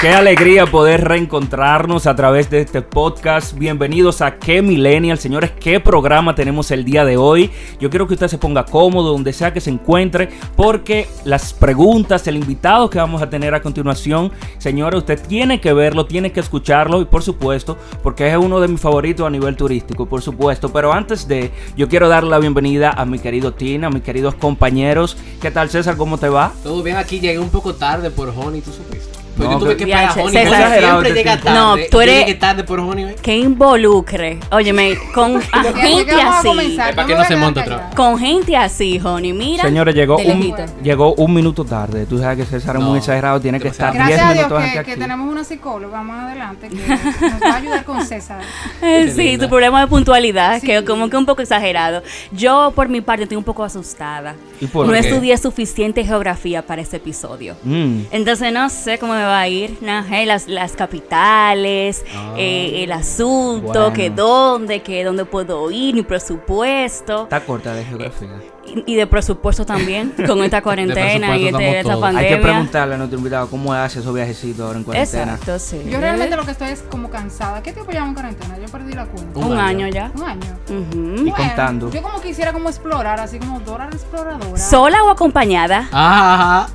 qué 0.00 0.08
alegría 0.08 0.64
poder 0.64 1.06
reencontrarnos 1.06 2.06
a 2.06 2.16
través 2.16 2.48
de 2.48 2.62
este 2.62 2.80
podcast. 2.80 3.52
Bienvenidos 3.58 4.22
a 4.22 4.38
Qué 4.38 4.62
Millennial, 4.62 5.18
señores, 5.18 5.50
qué 5.60 5.78
programa 5.78 6.34
tenemos 6.34 6.70
el 6.70 6.86
día 6.86 7.04
de 7.04 7.18
hoy. 7.18 7.50
Yo 7.78 7.90
quiero 7.90 8.06
que 8.08 8.14
usted 8.14 8.28
se 8.28 8.38
ponga 8.38 8.64
cómodo 8.64 9.12
donde 9.12 9.34
sea 9.34 9.52
que 9.52 9.60
se 9.60 9.68
encuentre, 9.68 10.30
porque 10.56 11.06
las 11.24 11.52
preguntas, 11.52 12.26
el 12.26 12.36
invitado 12.36 12.88
que 12.88 12.96
vamos 12.96 13.20
a 13.20 13.28
tener 13.28 13.54
a 13.54 13.60
continuación, 13.60 14.32
señores, 14.56 15.00
usted 15.00 15.20
tiene 15.20 15.60
que 15.60 15.74
verlo, 15.74 16.06
tiene 16.06 16.32
que 16.32 16.40
escucharlo 16.40 17.02
y 17.02 17.04
por 17.04 17.22
supuesto, 17.22 17.76
porque 18.02 18.30
es 18.30 18.38
uno 18.38 18.58
de 18.58 18.68
mis 18.68 18.80
favoritos 18.80 19.26
a 19.26 19.30
nivel 19.30 19.54
turístico, 19.54 20.06
por 20.06 20.22
supuesto. 20.22 20.72
Pero 20.72 20.94
antes 20.94 21.28
de, 21.28 21.50
yo 21.76 21.90
quiero 21.90 22.08
dar 22.08 22.24
la 22.24 22.38
bienvenida 22.38 22.90
a 22.90 23.04
mi 23.04 23.18
querido 23.18 23.52
Tina, 23.52 23.88
a 23.88 23.90
mis 23.90 24.02
queridos 24.02 24.34
compañeros. 24.34 25.18
¿Qué 25.42 25.50
tal, 25.50 25.68
César? 25.68 25.98
¿Cómo 25.98 26.16
te 26.16 26.30
va? 26.30 26.52
Todo 26.62 26.82
bien, 26.82 26.96
aquí 26.96 27.20
llegué 27.20 27.38
un 27.38 27.50
poco 27.50 27.74
tarde 27.74 28.10
por 28.10 28.30
Honey, 28.30 28.62
¿tú 28.62 28.72
supiste? 28.72 29.19
Pues 29.40 29.50
No, 29.50 29.58
yo 29.58 29.64
tuve 29.64 29.76
que- 29.76 29.84
que 29.86 29.92
pagar 29.92 30.18
Honey, 30.18 30.32
César, 30.44 30.78
siempre 30.78 31.12
llega 31.14 31.40
tarde. 31.40 31.58
No, 31.58 31.76
tú 31.90 32.00
eres- 32.00 32.18
llegué 32.20 32.34
tarde 32.34 32.64
por 32.64 32.80
Honey. 32.80 33.14
Que 33.22 33.36
involucre. 33.36 34.38
Óyeme, 34.50 34.98
con 35.14 35.36
a 35.52 35.62
que 35.62 35.72
gente 35.80 36.14
vamos 36.14 36.24
a 36.34 36.38
así. 36.38 36.48
comenzar. 36.48 36.94
Para 36.94 37.06
que 37.06 37.14
no 37.14 37.24
se 37.24 37.34
a 37.34 37.36
monte 37.38 37.60
otra 37.60 37.76
vez. 37.76 37.94
Con 37.94 38.18
gente 38.18 38.56
así, 38.56 39.00
honey. 39.02 39.32
Mira. 39.32 39.64
Señores, 39.64 39.94
llegó 39.94 40.16
un, 40.18 40.54
llegó 40.82 41.14
un 41.14 41.32
minuto 41.34 41.64
tarde. 41.64 42.04
Tú 42.06 42.18
sabes 42.18 42.38
que 42.38 42.44
César 42.44 42.76
es 42.76 42.82
No, 42.82 42.88
muy 42.90 42.98
exagerado, 42.98 43.40
tiene 43.40 43.58
que 43.60 43.68
estar 43.68 43.92
demasiado. 43.92 44.32
10 44.34 44.46
Gracias 44.46 44.52
a 44.52 44.64
Dios 44.64 44.84
que, 44.84 44.90
que 44.92 44.96
tenemos 44.96 45.30
una 45.30 45.44
psicóloga 45.44 46.02
más 46.02 46.24
adelante 46.26 46.68
que 46.68 46.76
nos 46.76 47.42
va 47.42 47.52
a 47.52 47.56
ayudar 47.56 47.84
con 47.84 48.04
César. 48.04 48.40
Sí, 48.80 49.22
linda. 49.30 49.44
tu 49.46 49.50
problema 49.50 49.80
de 49.80 49.86
puntualidad, 49.86 50.60
Sí. 50.60 50.66
que 50.66 50.84
como 50.84 51.08
que 51.08 51.16
un 51.16 51.26
poco 51.26 51.42
exagerado. 51.42 52.02
Yo, 52.32 52.72
por 52.74 52.88
mi 52.88 53.00
parte, 53.00 53.22
estoy 53.24 53.36
un 53.38 53.44
poco 53.44 53.64
asustada. 53.64 54.34
¿Y 54.60 54.66
por 54.66 54.86
no 54.86 54.92
qué? 54.92 54.98
estudié 54.98 55.36
suficiente 55.38 56.04
geografía 56.04 56.62
para 56.62 56.82
este 56.82 56.96
episodio. 56.98 57.56
Mm. 57.64 58.00
Entonces 58.10 58.52
no 58.52 58.68
sé 58.68 58.98
cómo 58.98 59.14
me 59.14 59.22
va 59.22 59.29
a 59.38 59.48
ir. 59.48 59.78
Hey, 60.08 60.26
las, 60.26 60.48
las 60.48 60.72
capitales, 60.72 62.04
Ah. 62.14 62.34
eh, 62.36 62.82
el 62.84 62.92
asunto, 62.92 63.72
Bueno. 63.72 63.92
que 63.92 64.10
dónde, 64.10 64.82
que 64.82 65.04
dónde 65.04 65.24
puedo 65.24 65.70
ir, 65.70 65.94
mi 65.94 66.02
presupuesto. 66.02 67.24
Está 67.24 67.40
corta 67.44 67.72
de 67.74 67.84
geografía. 67.84 68.28
Y, 68.66 68.92
y 68.92 68.94
de 68.94 69.06
presupuesto 69.06 69.64
también, 69.64 70.12
con 70.26 70.42
esta 70.44 70.62
cuarentena 70.62 71.36
y 71.36 71.48
este- 71.48 71.80
esta 71.80 71.98
pandemia. 71.98 72.28
Hay 72.30 72.36
que 72.36 72.42
preguntarle 72.42 72.94
a 72.94 72.98
nuestro 72.98 73.18
invitado 73.18 73.48
cómo 73.48 73.72
hace 73.72 74.00
esos 74.00 74.14
viajecitos 74.14 74.60
ahora 74.64 74.78
en 74.78 74.84
cuarentena. 74.84 75.22
Exacto, 75.34 75.58
sí. 75.58 75.82
Yo 75.88 75.98
realmente 75.98 76.36
lo 76.36 76.44
que 76.44 76.52
estoy 76.52 76.68
es 76.68 76.82
como 76.82 77.10
cansada. 77.10 77.62
¿Qué 77.62 77.72
tiempo 77.72 77.90
llevo 77.90 78.06
en 78.06 78.14
cuarentena? 78.14 78.58
Yo 78.58 78.66
perdí 78.70 78.92
la 78.92 79.06
cuenta. 79.06 79.38
Un, 79.38 79.44
Un 79.46 79.58
año. 79.58 79.86
año. 79.86 79.94
ya. 79.94 80.12
Un 80.14 80.22
año. 80.22 81.26
Y 81.26 81.30
contando. 81.32 81.90
Yo 81.90 82.02
como 82.02 82.20
quisiera 82.20 82.52
como 82.52 82.68
explorar, 82.68 83.18
así 83.18 83.38
como 83.38 83.60
Dora 83.60 83.86
la 83.88 83.96
exploradora. 83.96 84.56
¿Sola 84.56 85.02
o 85.04 85.10
acompañada? 85.10 85.88
Ajá, 85.90 86.34
ajá. 86.34 86.68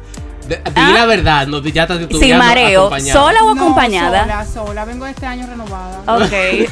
De- 0.48 0.58
Di 0.58 0.62
Ah. 0.76 0.92
la 0.94 1.06
verdad, 1.06 1.48
no, 1.48 1.60
ya 1.62 1.84
estás 1.84 1.98
Sin 1.98 2.12
estudiando 2.12 2.46
mareo. 2.46 2.90
¿Sola 3.00 3.44
o 3.44 3.54
No, 3.56 3.62
acompañada? 3.62 4.22
sola, 4.22 4.46
sola. 4.46 4.86
Vengo 4.86 5.06
este 5.08 5.26
año 5.26 5.48
renovada. 5.48 6.02
Ok. 6.08 6.32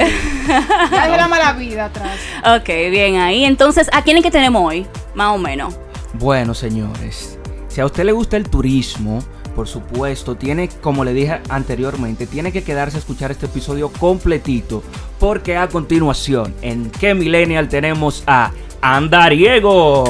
Ya 0.47 1.05
dejé 1.05 1.17
la 1.17 1.27
mala 1.27 1.53
vida 1.53 1.85
atrás. 1.85 2.17
ok, 2.45 2.67
bien 2.91 3.17
ahí. 3.17 3.45
Entonces, 3.45 3.89
¿a 3.93 4.01
quién 4.03 4.17
es 4.17 4.23
que 4.23 4.31
tenemos 4.31 4.61
hoy? 4.63 4.85
Más 5.15 5.29
o 5.33 5.37
menos. 5.37 5.73
Bueno, 6.13 6.53
señores, 6.53 7.39
si 7.69 7.81
a 7.81 7.85
usted 7.85 8.03
le 8.03 8.11
gusta 8.11 8.37
el 8.37 8.47
turismo, 8.49 9.23
por 9.55 9.67
supuesto, 9.67 10.35
tiene, 10.35 10.67
como 10.67 11.03
le 11.05 11.13
dije 11.13 11.39
anteriormente, 11.49 12.27
tiene 12.27 12.51
que 12.51 12.63
quedarse 12.63 12.97
a 12.97 12.99
escuchar 12.99 13.31
este 13.31 13.45
episodio 13.47 13.89
completito, 13.91 14.83
porque 15.19 15.55
a 15.57 15.67
continuación, 15.67 16.53
en 16.61 16.91
qué 16.91 17.13
Millennial 17.15 17.69
tenemos 17.69 18.23
a 18.27 18.51
Andariego. 18.81 20.03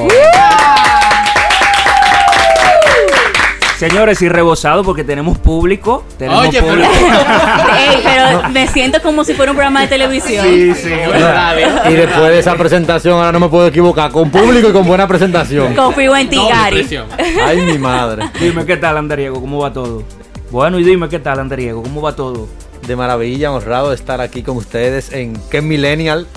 Señores, 3.90 4.22
y 4.22 4.30
rebosado 4.30 4.82
porque 4.84 5.04
tenemos 5.04 5.38
público. 5.38 6.06
Tenemos 6.18 6.48
Oye, 6.48 6.62
pero- 6.62 6.68
público. 6.74 6.90
Ey, 7.78 8.00
pero 8.02 8.50
me 8.50 8.66
siento 8.68 9.02
como 9.02 9.26
si 9.26 9.34
fuera 9.34 9.52
un 9.52 9.58
programa 9.58 9.82
de 9.82 9.88
televisión. 9.88 10.46
Sí, 10.46 10.74
sí, 10.74 10.90
verdad. 10.90 11.56
Y 11.90 11.94
después 11.94 12.30
de 12.30 12.40
esa 12.40 12.56
presentación, 12.56 13.16
ahora 13.18 13.34
no 13.34 13.42
me 13.42 13.50
puedo 13.50 13.68
equivocar. 13.68 14.10
Con 14.12 14.32
público 14.32 14.70
y 14.70 14.72
con 14.72 14.88
buena 14.88 15.06
presentación. 15.06 15.76
Confío 15.76 16.16
en 16.16 16.30
ti, 16.30 16.38
Doble 16.38 16.50
Gary. 16.56 17.00
Ay, 17.46 17.62
mi 17.62 17.78
madre. 17.78 18.30
Dime 18.40 18.66
qué 18.66 18.78
tal, 18.78 18.98
Andariego, 18.98 19.42
cómo 19.42 19.60
va 19.60 19.74
todo. 19.74 20.04
Bueno, 20.50 20.80
y 20.80 20.84
dime 20.86 21.10
qué 21.10 21.20
tal, 21.20 21.40
Andariego, 21.40 21.84
cómo 21.84 22.02
va 22.02 22.16
todo. 22.16 22.48
De 22.88 22.96
maravilla, 22.98 23.52
honrado 23.52 23.90
de 23.90 23.96
estar 23.96 24.20
aquí 24.20 24.44
con 24.44 24.58
ustedes 24.58 25.14
en 25.14 25.34
¿Qué 25.50 25.62
Millennial? 25.62 26.28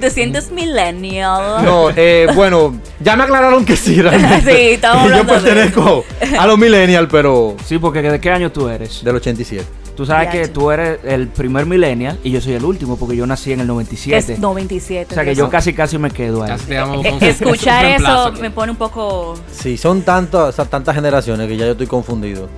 Te 0.00 0.08
sientes 0.10 0.52
millennial. 0.52 1.64
No, 1.64 1.90
eh, 1.96 2.28
bueno, 2.34 2.78
ya 3.00 3.16
me 3.16 3.24
aclararon 3.24 3.64
que 3.64 3.76
sí, 3.76 4.00
realmente. 4.00 4.52
Sí, 4.52 4.70
estamos 4.74 4.98
Yo 5.08 5.14
hablando 5.16 5.32
de 5.34 5.40
pertenezco 5.40 6.04
a 6.38 6.46
los 6.46 6.58
Millennial, 6.58 7.08
pero 7.08 7.56
Sí, 7.64 7.78
porque 7.78 8.02
¿de 8.02 8.20
qué 8.20 8.30
año 8.30 8.52
tú 8.52 8.68
eres? 8.68 9.02
del 9.02 9.16
87. 9.16 9.64
Tú 9.96 10.06
sabes 10.06 10.28
que 10.28 10.46
tú 10.46 10.70
eres 10.70 11.00
el 11.02 11.26
primer 11.26 11.66
millennial 11.66 12.20
y 12.22 12.30
yo 12.30 12.40
soy 12.40 12.52
el 12.52 12.64
último 12.64 12.96
porque 12.96 13.16
yo 13.16 13.26
nací 13.26 13.52
en 13.52 13.58
el 13.58 13.66
97. 13.66 14.34
Es 14.34 14.38
97. 14.38 15.08
o 15.10 15.14
sea 15.16 15.24
que 15.24 15.34
yo 15.34 15.50
casi 15.50 15.72
casi 15.72 15.98
me 15.98 16.12
quedo 16.12 16.44
ahí. 16.44 16.50
Casi 16.50 16.66
te 16.66 16.74
damos 16.74 16.98
un- 17.04 17.06
Escuchar 17.24 17.84
eso 17.84 18.32
me 18.40 18.52
pone 18.52 18.70
un 18.70 18.78
poco. 18.78 19.34
Sí, 19.50 19.76
son 19.76 20.02
tantas, 20.02 20.40
o 20.50 20.52
sea, 20.52 20.66
tantas 20.66 20.94
generaciones 20.94 21.48
que 21.48 21.56
ya 21.56 21.66
yo 21.66 21.72
estoy 21.72 21.88
confundido. 21.88 22.48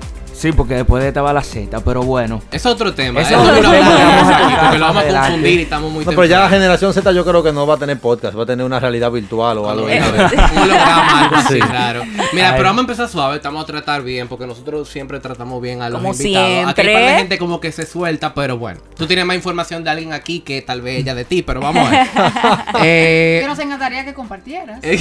Sí, 0.41 0.53
porque 0.53 0.73
después 0.75 1.03
de 1.03 1.09
estaba 1.09 1.35
la 1.35 1.43
Z, 1.43 1.81
pero 1.85 2.03
bueno. 2.03 2.41
Es 2.51 2.65
otro 2.65 2.95
tema. 2.95 3.21
¿eh? 3.21 3.25
es 3.25 3.31
No 3.31 3.43
otro 3.43 3.61
tema 3.71 4.59
porque 4.63 4.79
lo 4.79 4.87
vamos 4.87 5.05
a 5.05 5.07
confundir 5.07 5.61
y 5.61 5.63
estamos 5.65 5.93
muy 5.93 6.03
No, 6.07 6.11
pero 6.13 6.25
ya 6.25 6.41
la 6.41 6.49
generación 6.49 6.95
Z 6.95 7.13
yo 7.13 7.27
creo 7.27 7.43
que 7.43 7.53
no 7.53 7.67
va 7.67 7.75
a 7.75 7.77
tener 7.77 7.99
podcast, 7.99 8.39
va 8.39 8.45
a 8.45 8.47
tener 8.47 8.65
una 8.65 8.81
realidad 8.81 9.11
virtual 9.11 9.59
o 9.59 9.69
algo. 9.69 9.87
Eh, 9.91 10.01
un 10.01 10.59
holograma, 10.63 11.25
algo 11.25 11.37
así, 11.37 11.55
Sí. 11.55 11.61
claro. 11.61 12.03
Mira, 12.33 12.53
pero 12.53 12.65
vamos 12.65 12.79
a 12.79 12.81
empezar 12.81 13.09
suave, 13.11 13.37
estamos 13.37 13.63
a 13.63 13.67
tratar 13.67 14.03
bien, 14.03 14.29
porque 14.29 14.47
nosotros 14.47 14.89
siempre 14.89 15.21
tratamos 15.21 15.61
bien 15.61 15.83
a 15.83 15.91
los 15.91 16.01
Como 16.01 16.13
invitados. 16.15 16.47
Aquí 16.49 16.55
hay 16.55 16.65
siempre. 16.87 16.93
par 16.95 17.03
de 17.03 17.19
gente 17.19 17.39
como 17.39 17.61
que 17.61 17.71
se 17.73 17.85
suelta, 17.85 18.33
pero 18.33 18.57
bueno. 18.57 18.81
Tú 18.97 19.07
tienes 19.07 19.27
más 19.27 19.37
información 19.37 19.85
de 19.85 19.91
alguien 19.91 20.15
aquí 20.15 20.41
que 20.41 20.63
tal 20.63 20.81
vez 20.81 21.01
ella 21.01 21.15
de 21.15 21.27
ti, 21.27 21.43
pero 21.43 21.61
vamos 21.61 21.87
a 21.87 21.91
ver. 21.91 22.07
Eh, 22.83 23.41
Que 23.43 23.47
nos 23.49 23.59
encantaría 23.59 24.05
que 24.07 24.15
compartieras. 24.15 24.79
eh, 24.83 24.99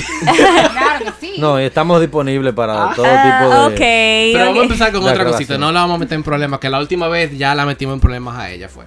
claro 0.74 1.06
que 1.06 1.12
sí. 1.26 1.36
No, 1.38 1.62
y 1.62 1.64
estamos 1.64 2.02
disponibles 2.02 2.54
para 2.54 2.94
todo 2.94 3.06
Ah, 3.08 3.40
tipo 3.40 3.54
de... 3.54 3.66
ok. 3.68 4.34
Pero 4.34 4.46
vamos 4.48 4.60
a 4.60 4.64
empezar 4.64 4.92
con 4.92 5.04
De 5.06 5.10
otra. 5.12 5.29
Cosita. 5.32 5.58
No 5.58 5.72
la 5.72 5.82
vamos 5.82 5.96
a 5.96 6.00
meter 6.00 6.16
en 6.16 6.24
problemas, 6.24 6.60
que 6.60 6.70
la 6.70 6.80
última 6.80 7.08
vez 7.08 7.38
ya 7.38 7.56
la 7.56 7.66
metimos 7.66 7.94
en 7.94 8.00
problemas 8.00 8.38
a 8.38 8.52
ella, 8.52 8.70
fue. 8.70 8.86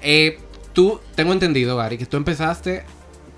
Eh, 0.00 0.38
tú, 0.72 1.00
tengo 1.14 1.32
entendido, 1.32 1.76
Gary, 1.76 1.98
que 1.98 2.06
tú 2.06 2.16
empezaste. 2.16 2.84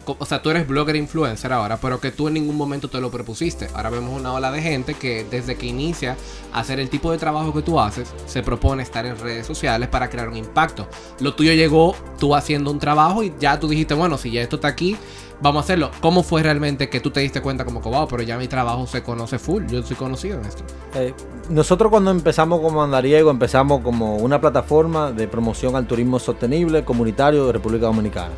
O 0.06 0.25
sea, 0.25 0.41
tú 0.41 0.50
eres 0.50 0.69
blogger 0.69 0.94
influencer 0.94 1.53
ahora, 1.53 1.78
pero 1.78 1.99
que 1.99 2.12
tú 2.12 2.28
en 2.28 2.34
ningún 2.34 2.56
momento 2.56 2.89
te 2.89 3.00
lo 3.00 3.11
propusiste. 3.11 3.69
Ahora 3.75 3.91
vemos 3.91 4.19
una 4.19 4.33
ola 4.33 4.53
de 4.53 4.62
gente 4.62 4.94
que 4.94 5.27
desde 5.28 5.56
que 5.56 5.67
inicia 5.67 6.17
a 6.53 6.61
hacer 6.61 6.78
el 6.78 6.89
tipo 6.89 7.11
de 7.11 7.19
trabajo 7.19 7.53
que 7.53 7.62
tú 7.62 7.81
haces, 7.81 8.15
se 8.27 8.41
propone 8.44 8.84
estar 8.84 9.05
en 9.05 9.19
redes 9.19 9.49
sociales 9.49 9.88
para 9.88 10.09
crear 10.09 10.28
un 10.28 10.37
impacto. 10.37 10.88
Lo 11.19 11.34
tuyo 11.34 11.53
llegó 11.55 11.97
tú 12.21 12.37
haciendo 12.37 12.71
un 12.71 12.78
trabajo 12.78 13.25
y 13.25 13.33
ya 13.41 13.59
tú 13.59 13.67
dijiste, 13.67 13.94
bueno, 13.94 14.17
si 14.17 14.31
ya 14.31 14.43
esto 14.43 14.56
está 14.56 14.69
aquí, 14.69 14.97
vamos 15.41 15.62
a 15.62 15.64
hacerlo. 15.64 15.91
¿Cómo 16.00 16.22
fue 16.22 16.42
realmente 16.42 16.88
que 16.88 17.00
tú 17.00 17.10
te 17.10 17.20
diste 17.20 17.41
cuenta 17.41 17.64
como 17.64 17.82
que, 17.82 17.88
wow, 17.88 18.06
pero 18.08 18.22
ya 18.22 18.38
mi 18.38 18.48
trabajo 18.48 18.86
se 18.86 19.02
conoce 19.02 19.38
full? 19.38 19.64
Yo 19.66 19.82
soy 19.82 19.97
conocido 19.97 20.38
en 20.38 20.47
esto. 20.47 20.64
Eh, 20.94 21.14
nosotros 21.48 21.91
cuando 21.91 22.10
empezamos 22.10 22.60
como 22.60 22.82
Andariego, 22.82 23.30
empezamos 23.30 23.82
como 23.82 24.16
una 24.16 24.41
plataforma 24.41 25.12
de 25.12 25.28
promoción 25.28 25.76
al 25.76 25.86
turismo 25.86 26.19
sostenible 26.19 26.84
comunitario 26.84 27.46
de 27.46 27.52
República 27.52 27.86
Dominicana. 27.86 28.32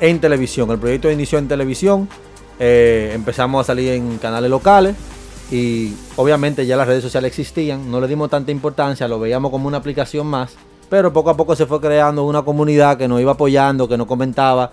En 0.00 0.20
televisión, 0.20 0.70
el 0.70 0.78
proyecto 0.78 1.10
inició 1.10 1.38
en 1.38 1.48
televisión, 1.48 2.08
eh, 2.58 3.12
empezamos 3.14 3.60
a 3.60 3.64
salir 3.64 3.92
en 3.92 4.18
canales 4.18 4.50
locales 4.50 4.96
y 5.50 5.94
obviamente 6.16 6.66
ya 6.66 6.76
las 6.76 6.86
redes 6.86 7.02
sociales 7.02 7.28
existían, 7.28 7.90
no 7.90 8.00
le 8.00 8.08
dimos 8.08 8.30
tanta 8.30 8.50
importancia, 8.50 9.06
lo 9.06 9.20
veíamos 9.20 9.50
como 9.50 9.68
una 9.68 9.78
aplicación 9.78 10.26
más, 10.26 10.56
pero 10.88 11.12
poco 11.12 11.30
a 11.30 11.36
poco 11.36 11.54
se 11.56 11.66
fue 11.66 11.80
creando 11.80 12.24
una 12.24 12.42
comunidad 12.42 12.96
que 12.96 13.08
nos 13.08 13.20
iba 13.20 13.32
apoyando, 13.32 13.88
que 13.88 13.96
nos 13.96 14.06
comentaba. 14.06 14.72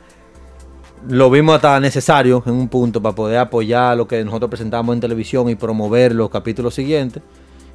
Lo 1.08 1.30
vimos 1.30 1.56
hasta 1.56 1.80
necesario 1.80 2.44
en 2.46 2.54
un 2.54 2.68
punto 2.68 3.02
para 3.02 3.16
poder 3.16 3.40
apoyar 3.40 3.98
lo 3.98 4.08
que 4.08 4.24
nosotros 4.24 4.50
presentamos 4.50 4.94
en 4.94 5.02
televisión 5.02 5.50
y 5.50 5.56
promover 5.56 6.14
los 6.14 6.30
capítulos 6.30 6.76
siguientes. 6.76 7.24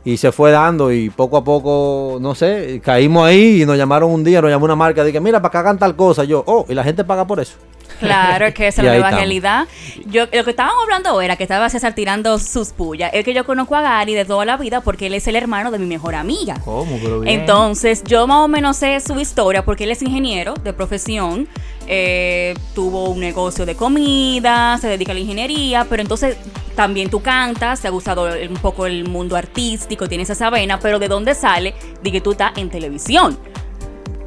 Y 0.04 0.18
se 0.18 0.30
fue 0.30 0.52
dando 0.52 0.92
y 0.92 1.10
poco 1.10 1.36
a 1.36 1.42
poco, 1.42 2.18
no 2.20 2.36
sé, 2.36 2.80
caímos 2.84 3.26
ahí 3.26 3.62
y 3.62 3.66
nos 3.66 3.76
llamaron 3.76 4.12
un 4.12 4.22
día, 4.22 4.40
nos 4.40 4.50
llamó 4.50 4.66
una 4.66 4.76
marca, 4.76 5.02
dije, 5.02 5.20
mira, 5.20 5.42
para 5.42 5.50
que 5.50 5.58
hagan 5.58 5.78
tal 5.78 5.96
cosa. 5.96 6.22
Yo, 6.22 6.44
oh, 6.46 6.64
y 6.68 6.74
la 6.74 6.84
gente 6.84 7.02
paga 7.02 7.26
por 7.26 7.40
eso. 7.40 7.56
Claro, 7.98 8.52
que 8.54 8.68
esa 8.68 8.82
es 8.82 8.86
la 8.86 8.92
ahí 8.92 8.98
nueva 8.98 9.08
estamos. 9.10 9.20
realidad. 9.20 9.68
Yo, 10.06 10.24
lo 10.32 10.44
que 10.44 10.50
estábamos 10.50 10.82
hablando 10.84 11.20
era 11.20 11.36
que 11.36 11.42
estaba 11.44 11.68
César 11.70 11.94
tirando 11.94 12.38
sus 12.38 12.70
pullas. 12.70 13.10
Es 13.12 13.24
que 13.24 13.34
yo 13.34 13.44
conozco 13.44 13.74
a 13.76 13.80
Gary 13.80 14.14
de 14.14 14.24
toda 14.24 14.44
la 14.44 14.56
vida 14.56 14.80
porque 14.80 15.06
él 15.06 15.14
es 15.14 15.26
el 15.26 15.36
hermano 15.36 15.70
de 15.70 15.78
mi 15.78 15.86
mejor 15.86 16.14
amiga. 16.14 16.60
¿Cómo? 16.64 16.98
Pero 17.02 17.20
bien. 17.20 17.40
Entonces, 17.40 18.02
yo 18.04 18.26
más 18.26 18.38
o 18.38 18.48
menos 18.48 18.76
sé 18.76 18.98
su 19.00 19.18
historia 19.20 19.64
porque 19.64 19.84
él 19.84 19.90
es 19.90 20.02
ingeniero 20.02 20.54
de 20.54 20.72
profesión. 20.72 21.48
eh, 21.88 22.54
tuvo 22.74 23.10
un 23.10 23.20
negocio 23.20 23.64
de 23.64 23.76
comida, 23.76 24.76
se 24.80 24.88
dedica 24.88 25.12
a 25.12 25.14
la 25.14 25.20
ingeniería, 25.20 25.86
pero 25.88 26.02
entonces 26.02 26.36
también 26.74 27.08
tú 27.10 27.20
cantas, 27.22 27.80
te 27.80 27.86
ha 27.88 27.90
gustado 27.90 28.24
un 28.48 28.56
poco 28.56 28.86
el 28.86 29.08
mundo 29.08 29.36
artístico, 29.36 30.08
tienes 30.08 30.28
esa 30.28 30.50
vena, 30.50 30.80
pero 30.80 30.98
¿de 30.98 31.08
dónde 31.08 31.34
sale? 31.34 31.74
De 32.02 32.10
que 32.10 32.20
tú 32.20 32.32
estás 32.32 32.52
en 32.58 32.70
televisión. 32.70 33.38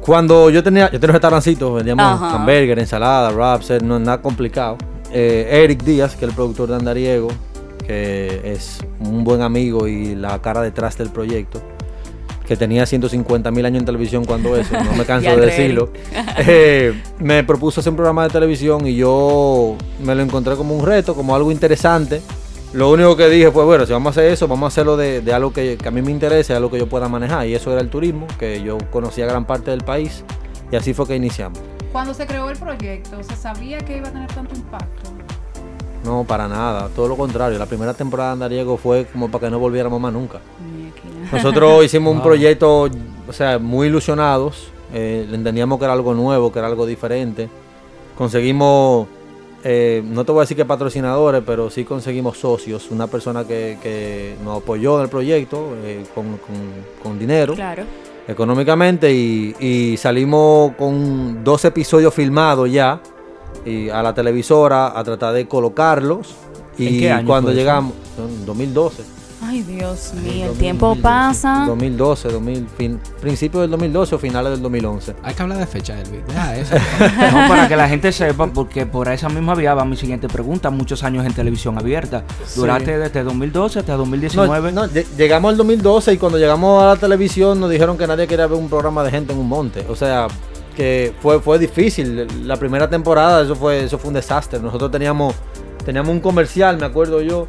Cuando 0.00 0.48
yo 0.50 0.62
tenía, 0.62 0.90
yo 0.90 0.98
tenía 0.98 1.10
un 1.10 1.14
restaurancito, 1.14 1.74
vendíamos 1.74 2.04
Ajá. 2.04 2.36
hamburger, 2.36 2.78
ensalada, 2.78 3.30
wraps, 3.30 3.70
eh, 3.70 3.78
no 3.82 3.96
es 3.96 4.02
nada 4.02 4.20
complicado. 4.22 4.78
Eh, 5.12 5.62
Eric 5.64 5.82
Díaz, 5.82 6.16
que 6.16 6.24
es 6.24 6.30
el 6.30 6.34
productor 6.34 6.68
de 6.70 6.76
Andariego, 6.76 7.28
que 7.86 8.40
es 8.44 8.78
un 9.00 9.24
buen 9.24 9.42
amigo 9.42 9.86
y 9.86 10.14
la 10.14 10.40
cara 10.40 10.62
detrás 10.62 10.96
del 10.96 11.10
proyecto, 11.10 11.60
que 12.46 12.56
tenía 12.56 12.86
150 12.86 13.50
mil 13.50 13.66
años 13.66 13.80
en 13.80 13.86
televisión 13.86 14.24
cuando 14.24 14.56
eso, 14.60 14.74
no 14.82 14.92
me 14.94 15.04
canso 15.04 15.30
de 15.36 15.46
decirlo, 15.46 15.90
eh, 16.38 16.94
me 17.18 17.44
propuso 17.44 17.80
hacer 17.80 17.90
un 17.90 17.96
programa 17.96 18.24
de 18.24 18.30
televisión 18.30 18.86
y 18.86 18.94
yo 18.94 19.76
me 20.02 20.14
lo 20.14 20.22
encontré 20.22 20.56
como 20.56 20.74
un 20.74 20.86
reto, 20.86 21.14
como 21.14 21.34
algo 21.34 21.52
interesante. 21.52 22.22
Lo 22.72 22.90
único 22.90 23.16
que 23.16 23.28
dije 23.28 23.50
fue, 23.50 23.64
bueno, 23.64 23.84
si 23.84 23.92
vamos 23.92 24.08
a 24.16 24.20
hacer 24.20 24.32
eso, 24.32 24.46
vamos 24.46 24.64
a 24.64 24.68
hacerlo 24.68 24.96
de, 24.96 25.20
de 25.22 25.32
algo 25.32 25.52
que, 25.52 25.76
que 25.76 25.88
a 25.88 25.90
mí 25.90 26.02
me 26.02 26.12
interese, 26.12 26.54
algo 26.54 26.70
que 26.70 26.78
yo 26.78 26.88
pueda 26.88 27.08
manejar. 27.08 27.46
Y 27.46 27.54
eso 27.54 27.72
era 27.72 27.80
el 27.80 27.90
turismo, 27.90 28.26
que 28.38 28.62
yo 28.62 28.78
conocía 28.90 29.26
gran 29.26 29.44
parte 29.44 29.70
del 29.72 29.82
país. 29.82 30.24
Y 30.70 30.76
así 30.76 30.94
fue 30.94 31.06
que 31.06 31.16
iniciamos. 31.16 31.58
Cuando 31.90 32.14
se 32.14 32.26
creó 32.26 32.48
el 32.48 32.56
proyecto, 32.56 33.20
¿se 33.24 33.34
sabía 33.34 33.78
que 33.78 33.96
iba 33.96 34.08
a 34.08 34.12
tener 34.12 34.32
tanto 34.32 34.54
impacto? 34.54 35.10
No, 36.04 36.24
para 36.24 36.46
nada, 36.46 36.88
todo 36.94 37.08
lo 37.08 37.16
contrario. 37.16 37.58
La 37.58 37.66
primera 37.66 37.92
temporada 37.92 38.30
de 38.30 38.32
Andariego 38.34 38.76
fue 38.76 39.04
como 39.06 39.28
para 39.30 39.46
que 39.46 39.50
no 39.50 39.58
volviéramos 39.58 40.00
más 40.00 40.12
nunca. 40.12 40.38
Nosotros 41.32 41.84
hicimos 41.84 42.14
un 42.14 42.22
proyecto, 42.22 42.88
o 43.28 43.32
sea, 43.32 43.58
muy 43.58 43.88
ilusionados. 43.88 44.68
eh, 44.94 45.28
entendíamos 45.30 45.78
que 45.78 45.84
era 45.84 45.92
algo 45.92 46.14
nuevo, 46.14 46.52
que 46.52 46.58
era 46.60 46.68
algo 46.68 46.86
diferente. 46.86 47.48
Conseguimos, 48.16 49.08
eh, 49.64 50.02
no 50.04 50.24
te 50.24 50.32
voy 50.32 50.40
a 50.40 50.42
decir 50.42 50.56
que 50.56 50.64
patrocinadores, 50.64 51.42
pero 51.44 51.68
sí 51.70 51.84
conseguimos 51.84 52.38
socios. 52.38 52.90
Una 52.90 53.06
persona 53.06 53.44
que, 53.46 53.78
que 53.82 54.34
nos 54.44 54.62
apoyó 54.62 54.96
en 54.98 55.02
el 55.04 55.08
proyecto 55.08 55.74
eh, 55.84 56.04
con, 56.14 56.38
con- 56.38 57.00
con 57.02 57.18
dinero, 57.18 57.54
Claro. 57.54 57.84
económicamente, 58.26 59.12
y, 59.12 59.54
y 59.60 59.96
salimos 59.96 60.72
con 60.76 61.42
dos 61.44 61.64
episodios 61.64 62.14
filmados 62.14 62.70
ya 62.70 63.00
y 63.66 63.88
a 63.90 64.02
la 64.02 64.14
televisora 64.14 64.98
a 64.98 65.04
tratar 65.04 65.34
de 65.34 65.46
colocarlos. 65.46 66.34
¿En 66.78 66.94
Y 66.94 66.98
qué 67.00 67.12
año 67.12 67.26
cuando 67.26 67.48
fue 67.48 67.52
eso? 67.52 67.60
llegamos, 67.60 67.92
en 68.18 68.46
2012. 68.46 69.02
Ay, 69.50 69.62
Dios 69.62 70.12
mío, 70.14 70.32
el 70.42 70.48
2000, 70.48 70.58
tiempo 70.58 70.86
2012, 70.88 71.02
pasa. 71.02 71.64
2012, 71.66 72.28
2000, 72.28 72.68
fin, 72.68 73.00
principio 73.20 73.60
del 73.62 73.70
2012 73.70 74.14
o 74.14 74.18
finales 74.18 74.52
del 74.52 74.62
2011. 74.62 75.16
Hay 75.24 75.34
que 75.34 75.42
hablar 75.42 75.58
de 75.58 75.66
fecha, 75.66 76.00
Elvis. 76.00 76.24
Deja 76.28 76.56
eso. 76.58 76.74
No, 76.76 77.48
para 77.48 77.66
que 77.66 77.74
la 77.76 77.88
gente 77.88 78.12
sepa, 78.12 78.46
porque 78.46 78.86
por 78.86 79.08
esa 79.08 79.28
misma 79.28 79.54
vía 79.56 79.74
va 79.74 79.84
mi 79.84 79.96
siguiente 79.96 80.28
pregunta. 80.28 80.70
Muchos 80.70 81.02
años 81.02 81.26
en 81.26 81.32
televisión 81.32 81.76
abierta. 81.78 82.22
Duraste 82.54 82.96
desde 82.98 83.24
2012 83.24 83.80
hasta 83.80 83.92
No, 83.92 83.98
2019. 83.98 84.72
no, 84.72 84.86
lle- 84.86 85.06
llegamos 85.16 85.50
al 85.50 85.56
2012 85.56 86.12
y 86.12 86.18
cuando 86.18 86.38
llegamos 86.38 86.82
a 86.82 86.86
la 86.86 86.96
televisión 86.96 87.58
nos 87.58 87.70
dijeron 87.70 87.98
que 87.98 88.06
nadie 88.06 88.26
quería 88.28 88.46
ver 88.46 88.56
un 88.58 88.68
programa 88.68 89.02
de 89.02 89.10
gente 89.10 89.32
en 89.32 89.38
un 89.40 89.48
monte. 89.48 89.84
O 89.88 89.96
sea, 89.96 90.28
que 90.76 91.12
fue, 91.20 91.40
fue 91.40 91.58
difícil. 91.58 92.26
La 92.46 92.56
primera 92.56 92.88
temporada 92.88 93.42
eso 93.42 93.56
fue, 93.56 93.82
eso 93.84 93.98
fue 93.98 94.08
un 94.08 94.14
desastre. 94.14 94.60
Nosotros 94.60 94.90
teníamos, 94.92 95.34
teníamos 95.84 96.10
un 96.12 96.20
comercial, 96.20 96.76
me 96.78 96.86
acuerdo 96.86 97.20
yo. 97.20 97.48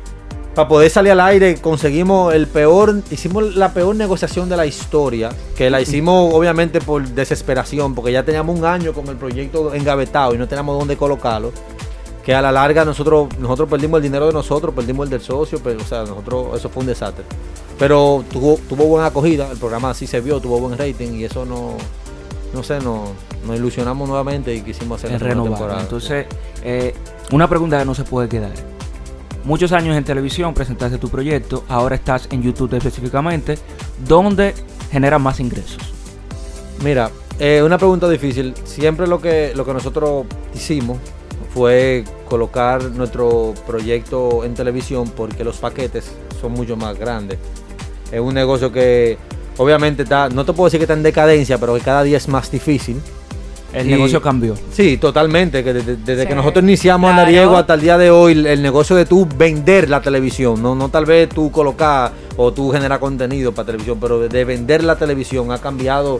Para 0.55 0.67
poder 0.67 0.89
salir 0.89 1.13
al 1.13 1.21
aire 1.21 1.55
conseguimos 1.61 2.33
el 2.33 2.45
peor, 2.45 3.01
hicimos 3.09 3.55
la 3.55 3.73
peor 3.73 3.95
negociación 3.95 4.49
de 4.49 4.57
la 4.57 4.65
historia, 4.65 5.29
que 5.55 5.69
la 5.69 5.79
hicimos 5.79 6.33
obviamente 6.33 6.81
por 6.81 7.07
desesperación, 7.07 7.95
porque 7.95 8.11
ya 8.11 8.23
teníamos 8.23 8.59
un 8.59 8.65
año 8.65 8.91
con 8.91 9.07
el 9.07 9.15
proyecto 9.15 9.73
engavetado 9.73 10.35
y 10.35 10.37
no 10.37 10.47
teníamos 10.49 10.77
dónde 10.77 10.97
colocarlo. 10.97 11.53
que 12.25 12.35
a 12.35 12.41
la 12.41 12.51
larga 12.51 12.83
nosotros 12.83 13.29
nosotros 13.39 13.69
perdimos 13.69 13.97
el 13.99 14.03
dinero 14.03 14.27
de 14.27 14.33
nosotros, 14.33 14.75
perdimos 14.75 15.05
el 15.05 15.09
del 15.11 15.21
socio, 15.21 15.59
pero 15.63 15.79
o 15.79 15.85
sea, 15.85 15.99
nosotros 16.03 16.57
eso 16.57 16.69
fue 16.69 16.81
un 16.81 16.87
desastre. 16.87 17.23
Pero 17.79 18.23
tuvo 18.29 18.59
tuvo 18.67 18.85
buena 18.85 19.07
acogida, 19.07 19.49
el 19.49 19.57
programa 19.57 19.93
sí 19.93 20.05
se 20.05 20.19
vio, 20.19 20.41
tuvo 20.41 20.59
buen 20.59 20.77
rating 20.77 21.13
y 21.13 21.23
eso 21.23 21.45
no 21.45 21.77
no 22.53 22.61
sé, 22.63 22.79
no, 22.81 23.05
nos 23.47 23.55
ilusionamos 23.55 24.07
nuevamente 24.07 24.53
y 24.53 24.61
quisimos 24.61 24.99
hacer 24.99 25.13
la 25.13 25.29
renovar. 25.29 25.51
temporada. 25.53 25.81
Entonces, 25.81 26.25
eh, 26.61 26.93
una 27.31 27.47
pregunta 27.47 27.79
que 27.79 27.85
no 27.85 27.95
se 27.95 28.03
puede 28.03 28.27
quedar. 28.27 28.51
Muchos 29.43 29.71
años 29.71 29.97
en 29.97 30.03
televisión 30.03 30.53
presentaste 30.53 30.99
tu 30.99 31.09
proyecto, 31.09 31.63
ahora 31.67 31.95
estás 31.95 32.27
en 32.31 32.43
YouTube 32.43 32.75
específicamente, 32.75 33.57
¿dónde 34.07 34.53
generas 34.91 35.19
más 35.19 35.39
ingresos? 35.39 35.79
Mira, 36.83 37.09
una 37.63 37.77
pregunta 37.77 38.07
difícil. 38.07 38.53
Siempre 38.65 39.07
lo 39.07 39.19
que, 39.19 39.53
lo 39.55 39.65
que 39.65 39.73
nosotros 39.73 40.25
hicimos 40.53 40.99
fue 41.53 42.03
colocar 42.29 42.83
nuestro 42.91 43.55
proyecto 43.65 44.45
en 44.45 44.53
televisión 44.53 45.09
porque 45.09 45.43
los 45.43 45.57
paquetes 45.57 46.11
son 46.39 46.51
mucho 46.53 46.77
más 46.77 46.97
grandes. 46.97 47.39
Es 48.11 48.19
un 48.19 48.35
negocio 48.35 48.71
que 48.71 49.17
obviamente 49.57 50.03
está, 50.03 50.29
no 50.29 50.45
te 50.45 50.53
puedo 50.53 50.67
decir 50.67 50.79
que 50.79 50.83
está 50.83 50.93
en 50.93 51.03
decadencia, 51.03 51.57
pero 51.57 51.73
que 51.73 51.81
cada 51.81 52.03
día 52.03 52.17
es 52.17 52.27
más 52.27 52.51
difícil. 52.51 53.01
El 53.73 53.87
Y- 53.87 53.91
negocio 53.91 54.21
cambió. 54.21 54.55
Sí, 54.71 54.97
totalmente. 54.97 55.63
Que 55.63 55.73
desde, 55.73 55.95
desde 55.95 56.27
que 56.27 56.35
nosotros 56.35 56.63
iniciamos 56.63 57.07
claro. 57.09 57.21
Andariego 57.21 57.55
hasta 57.57 57.73
el 57.75 57.81
día 57.81 57.97
de 57.97 58.11
hoy, 58.11 58.33
el, 58.33 58.45
el 58.45 58.61
negocio 58.61 58.95
de 58.95 59.05
tú 59.05 59.27
vender 59.37 59.89
la 59.89 60.01
televisión, 60.01 60.61
no, 60.61 60.75
no 60.75 60.89
tal 60.89 61.05
vez 61.05 61.29
tú 61.29 61.51
colocar 61.51 62.11
o 62.35 62.51
tú 62.51 62.71
generar 62.71 62.99
contenido 62.99 63.53
para 63.53 63.67
televisión, 63.67 63.97
pero 64.01 64.19
de, 64.19 64.27
de 64.29 64.43
vender 64.45 64.83
la 64.83 64.95
televisión 64.97 65.51
ha 65.51 65.57
cambiado 65.59 66.19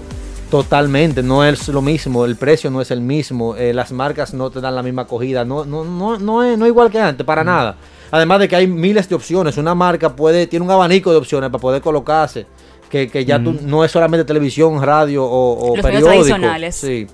totalmente. 0.49 1.23
No 1.23 1.43
es 1.43 1.67
lo 1.69 1.81
mismo, 1.81 2.25
el 2.25 2.35
precio 2.35 2.69
no 2.71 2.81
es 2.81 2.91
el 2.91 3.01
mismo, 3.01 3.55
eh, 3.55 3.73
las 3.73 3.91
marcas 3.91 4.33
no 4.33 4.49
te 4.49 4.61
dan 4.61 4.75
la 4.75 4.83
misma 4.83 5.03
acogida, 5.03 5.45
no, 5.45 5.65
no, 5.65 5.83
no, 5.83 6.17
no, 6.19 6.43
es, 6.43 6.57
no 6.57 6.65
es 6.65 6.69
igual 6.69 6.89
que 6.91 6.99
antes, 6.99 7.25
para 7.25 7.43
nada. 7.43 7.77
Además 8.11 8.39
de 8.39 8.47
que 8.49 8.55
hay 8.57 8.67
miles 8.67 9.07
de 9.07 9.15
opciones, 9.15 9.57
una 9.57 9.73
marca 9.73 10.13
puede, 10.15 10.47
tiene 10.47 10.65
un 10.65 10.71
abanico 10.71 11.11
de 11.11 11.17
opciones 11.17 11.49
para 11.49 11.61
poder 11.61 11.81
colocarse. 11.81 12.45
Que, 12.89 13.07
que 13.07 13.23
ya 13.23 13.41
tú, 13.41 13.55
no 13.63 13.85
es 13.85 13.91
solamente 13.91 14.25
televisión, 14.25 14.81
radio 14.83 15.23
o, 15.23 15.53
o 15.71 15.75
Los 15.77 15.85
medios 15.85 16.01
periódico. 16.03 16.09
tradicionales. 16.25 16.75
Sí. 16.75 17.07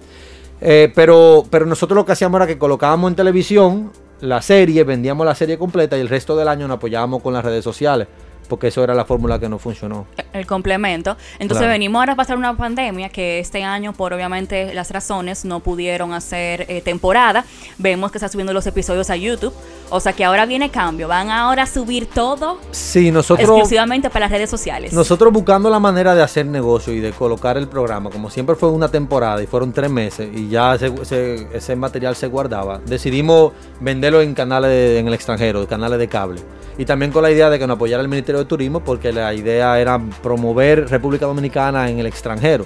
Eh, 0.59 0.91
pero, 0.95 1.43
pero 1.49 1.65
nosotros 1.65 1.95
lo 1.95 2.05
que 2.05 2.13
hacíamos 2.13 2.39
era 2.39 2.47
que 2.47 2.57
colocábamos 2.57 3.11
en 3.11 3.15
televisión 3.15 3.91
la 4.21 4.41
serie, 4.41 4.83
vendíamos 4.83 5.25
la 5.25 5.35
serie 5.35 5.57
completa 5.57 5.97
y 5.97 6.01
el 6.01 6.09
resto 6.09 6.35
del 6.35 6.47
año 6.47 6.67
nos 6.67 6.77
apoyábamos 6.77 7.21
con 7.21 7.33
las 7.33 7.45
redes 7.45 7.63
sociales, 7.63 8.07
porque 8.47 8.67
eso 8.67 8.83
era 8.83 8.93
la 8.93 9.05
fórmula 9.05 9.39
que 9.39 9.49
no 9.49 9.59
funcionó. 9.59 10.05
el 10.33 10.45
complemento. 10.45 11.17
Entonces 11.39 11.57
Claro. 11.63 11.71
venimos 11.71 11.99
ahora 11.99 12.13
a 12.13 12.15
pasar 12.15 12.37
una 12.37 12.55
pandemia 12.55 13.09
que 13.09 13.39
este 13.39 13.63
año, 13.63 13.93
por 13.93 14.13
obviamente 14.13 14.73
las 14.73 14.91
razones, 14.91 15.45
no 15.45 15.61
pudieron 15.61 16.13
hacer 16.13 16.65
eh, 16.69 16.81
temporada. 16.81 17.43
Vemos 17.79 18.11
que 18.11 18.19
está 18.19 18.29
subiendo 18.29 18.53
los 18.53 18.67
episodios 18.67 19.09
a 19.09 19.15
YouTube. 19.15 19.53
O 19.89 19.99
sea 19.99 20.13
que 20.13 20.23
ahora 20.25 20.45
viene 20.45 20.69
cambio. 20.69 21.07
Van 21.07 21.29
ahora 21.31 21.63
a 21.63 21.65
subir 21.65 22.05
todo 22.07 22.59
Sí, 22.71 23.09
nosotros, 23.09 23.47
exclusivamente 23.49 24.09
para 24.09 24.25
las 24.25 24.31
redes 24.31 24.49
sociales. 24.49 24.93
nosotros 24.93 25.31
buscando 25.33 25.69
la 25.69 25.79
manera 25.79 26.13
de 26.13 26.21
hacer 26.21 26.45
negocio 26.45 26.93
y 26.93 26.99
de 26.99 27.11
colocar 27.13 27.57
el 27.57 27.67
programa, 27.67 28.09
como 28.11 28.29
siempre 28.29 28.55
fue 28.55 28.69
una 28.69 28.89
temporada 28.89 29.41
y 29.41 29.47
fueron 29.47 29.71
tres 29.73 29.89
meses 29.89 30.29
y 30.35 30.49
ya 30.49 30.75
ese, 30.75 30.91
ese- 31.01 31.47
ese 31.53 31.75
material 31.75 32.15
se 32.15 32.27
guardaba, 32.27 32.79
decidimos 32.85 33.53
venderlo 33.79 34.21
en 34.21 34.33
canales 34.33 34.69
de- 34.69 34.99
en 34.99 35.07
el 35.07 35.13
extranjero, 35.13 35.65
canales 35.67 35.97
de 35.99 36.07
cable. 36.07 36.41
Y 36.77 36.85
también 36.85 37.11
con 37.11 37.23
la 37.23 37.31
idea 37.31 37.49
de 37.49 37.57
que 37.57 37.65
nos 37.65 37.75
apoyara 37.75 38.03
el 38.03 38.07
Ministerio 38.09 38.36
de 38.37 38.45
Turismo, 38.45 38.79
porque 38.79 39.11
la 39.11 39.33
idea 39.33 39.79
era 39.79 39.99
promover 40.21 40.89
República 40.89 41.25
Dominicana 41.25 41.89
en 41.89 41.99
el 41.99 42.05
extranjero. 42.05 42.65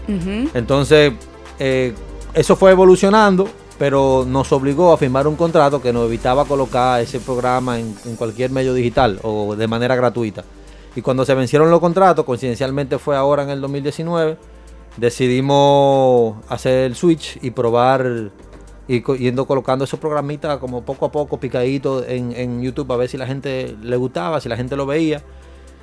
Entonces, 0.54 1.14
eh, 1.60 1.94
eso 2.34 2.56
fue 2.56 2.72
evolucionando, 2.72 3.48
pero 3.78 4.26
nos 4.28 4.52
obligó 4.52 4.94
a 4.94 4.98
firmar 4.98 5.28
un 5.28 5.36
contrato 5.36 5.82
que 5.82 5.92
nos 5.92 6.08
evitaba 6.08 6.46
colocar 6.46 7.02
ese 7.02 7.20
programa 7.20 7.80
en, 7.80 7.96
en 8.06 8.16
cualquier 8.16 8.52
medio 8.52 8.74
digital 8.74 9.20
o 9.24 9.56
de 9.56 9.68
manera 9.68 9.96
gratuita. 9.96 10.44
Y 10.96 11.02
cuando 11.02 11.24
se 11.26 11.34
vencieron 11.34 11.72
los 11.72 11.80
contratos, 11.80 12.26
coincidencialmente 12.26 12.98
fue 13.00 13.16
ahora 13.16 13.44
en 13.44 13.50
el 13.50 13.62
2019, 13.62 14.38
decidimos 14.98 16.36
hacer 16.50 16.86
el 16.86 16.96
switch 16.96 17.40
y 17.42 17.52
probar 17.52 18.32
y 18.88 19.04
yendo 19.18 19.46
colocando 19.46 19.86
esos 19.86 20.00
programitas 20.00 20.58
como 20.58 20.84
poco 20.84 21.06
a 21.06 21.12
poco 21.12 21.40
picaditos 21.40 22.04
en, 22.08 22.34
en 22.34 22.62
YouTube 22.62 22.92
a 22.92 22.98
ver 22.98 23.08
si 23.08 23.18
la 23.18 23.26
gente 23.26 23.76
le 23.82 23.96
gustaba, 23.96 24.42
si 24.42 24.50
la 24.50 24.58
gente 24.58 24.76
lo 24.76 24.86
veía. 24.86 25.24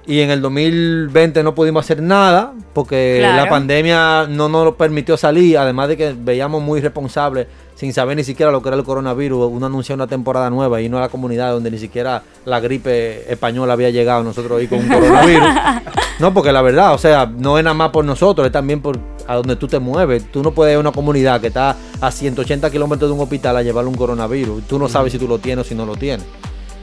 Y 0.09 0.21
en 0.23 0.31
el 0.31 0.41
2020 0.41 1.43
no 1.43 1.55
pudimos 1.55 1.85
hacer 1.85 2.01
nada 2.03 2.55
porque 2.73 3.19
Claro. 3.21 3.45
la 3.45 3.51
pandemia 3.51 4.27
no 4.27 4.49
nos 4.49 4.75
permitió 4.75 5.19
salir, 5.19 5.59
además 5.59 5.89
de 5.89 5.99
que 5.99 6.15
veíamos 6.19 6.63
muy 6.63 6.81
responsables 6.81 7.47
sin 7.75 7.93
saber 7.93 8.17
ni 8.17 8.25
siquiera 8.25 8.51
lo 8.51 8.63
que 8.63 8.71
era 8.71 8.79
el 8.79 8.85
coronavirus. 8.85 9.51
Uno 9.53 9.67
anunció 9.67 9.95
una 9.95 10.07
temporada 10.07 10.49
nueva 10.49 10.81
y 10.81 10.89
no 10.89 10.97
a 10.97 11.03
la 11.03 11.09
comunidad 11.11 11.53
donde 11.53 11.71
ni 11.71 11.79
siquiera 11.79 12.23
la 12.47 12.59
gripe 12.59 13.31
española 13.31 13.75
había 13.75 13.91
llegado, 13.91 14.25
nosotros 14.25 14.59
ahí 14.59 14.67
con 14.67 14.79
un 14.79 14.89
coronavirus. 14.89 15.47
no, 16.21 16.33
porque 16.33 16.53
la 16.53 16.63
verdad, 16.63 16.95
o 16.95 16.99
sea, 16.99 17.27
no 17.27 17.59
es 17.59 17.65
nada 17.65 17.75
más 17.75 17.91
por 17.91 18.07
nosotros, 18.07 18.47
es 18.47 18.53
también 18.53 18.81
por 18.81 18.99
a 19.27 19.35
donde 19.35 19.57
tú 19.57 19.69
te 19.69 19.79
mueves. 19.79 20.33
Tú 20.33 20.43
no 20.43 20.53
puedes 20.53 20.73
ir 20.73 20.79
a 20.79 20.81
una 20.81 20.91
comunidad 20.93 21.39
que 21.39 21.49
está 21.49 21.77
a 22.01 22.11
180 22.11 22.71
kilómetros 22.71 23.11
de 23.11 23.15
un 23.15 23.21
hospital 23.21 23.59
a 23.59 23.63
llevarle 23.63 23.91
un 23.91 23.97
coronavirus. 23.97 24.63
Tú 24.67 24.79
no 24.79 24.89
sabes 24.89 25.13
si 25.13 25.19
tú 25.19 25.29
lo 25.29 25.39
tienes 25.39 25.67
o 25.67 25.69
si 25.69 25.75
no 25.75 25.85
lo 25.85 25.97
tienes. 25.97 26.25